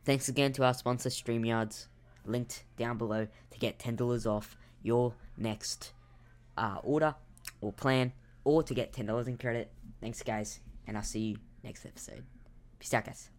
Thanks 0.05 0.29
again 0.29 0.53
to 0.53 0.65
our 0.65 0.75
sponsor, 0.75 1.09
StreamYards, 1.09 1.87
linked 2.25 2.65
down 2.77 2.99
below 2.99 3.27
to 3.51 3.59
get 3.59 3.79
$10 3.79 4.27
off 4.27 4.57
your 4.83 5.15
next 5.37 5.93
uh, 6.57 6.79
order 6.83 7.17
or 7.61 7.73
plan, 7.73 8.13
or 8.45 8.63
to 8.63 8.75
get 8.75 8.93
$10 8.93 9.27
in 9.27 9.37
credit. 9.39 9.73
Thanks, 10.01 10.23
guys 10.23 10.61
and 10.87 10.97
I'll 10.97 11.03
see 11.03 11.21
you 11.21 11.37
next 11.63 11.85
episode. 11.85 12.25
Peace 12.79 12.95
out, 12.95 13.05
guys. 13.07 13.31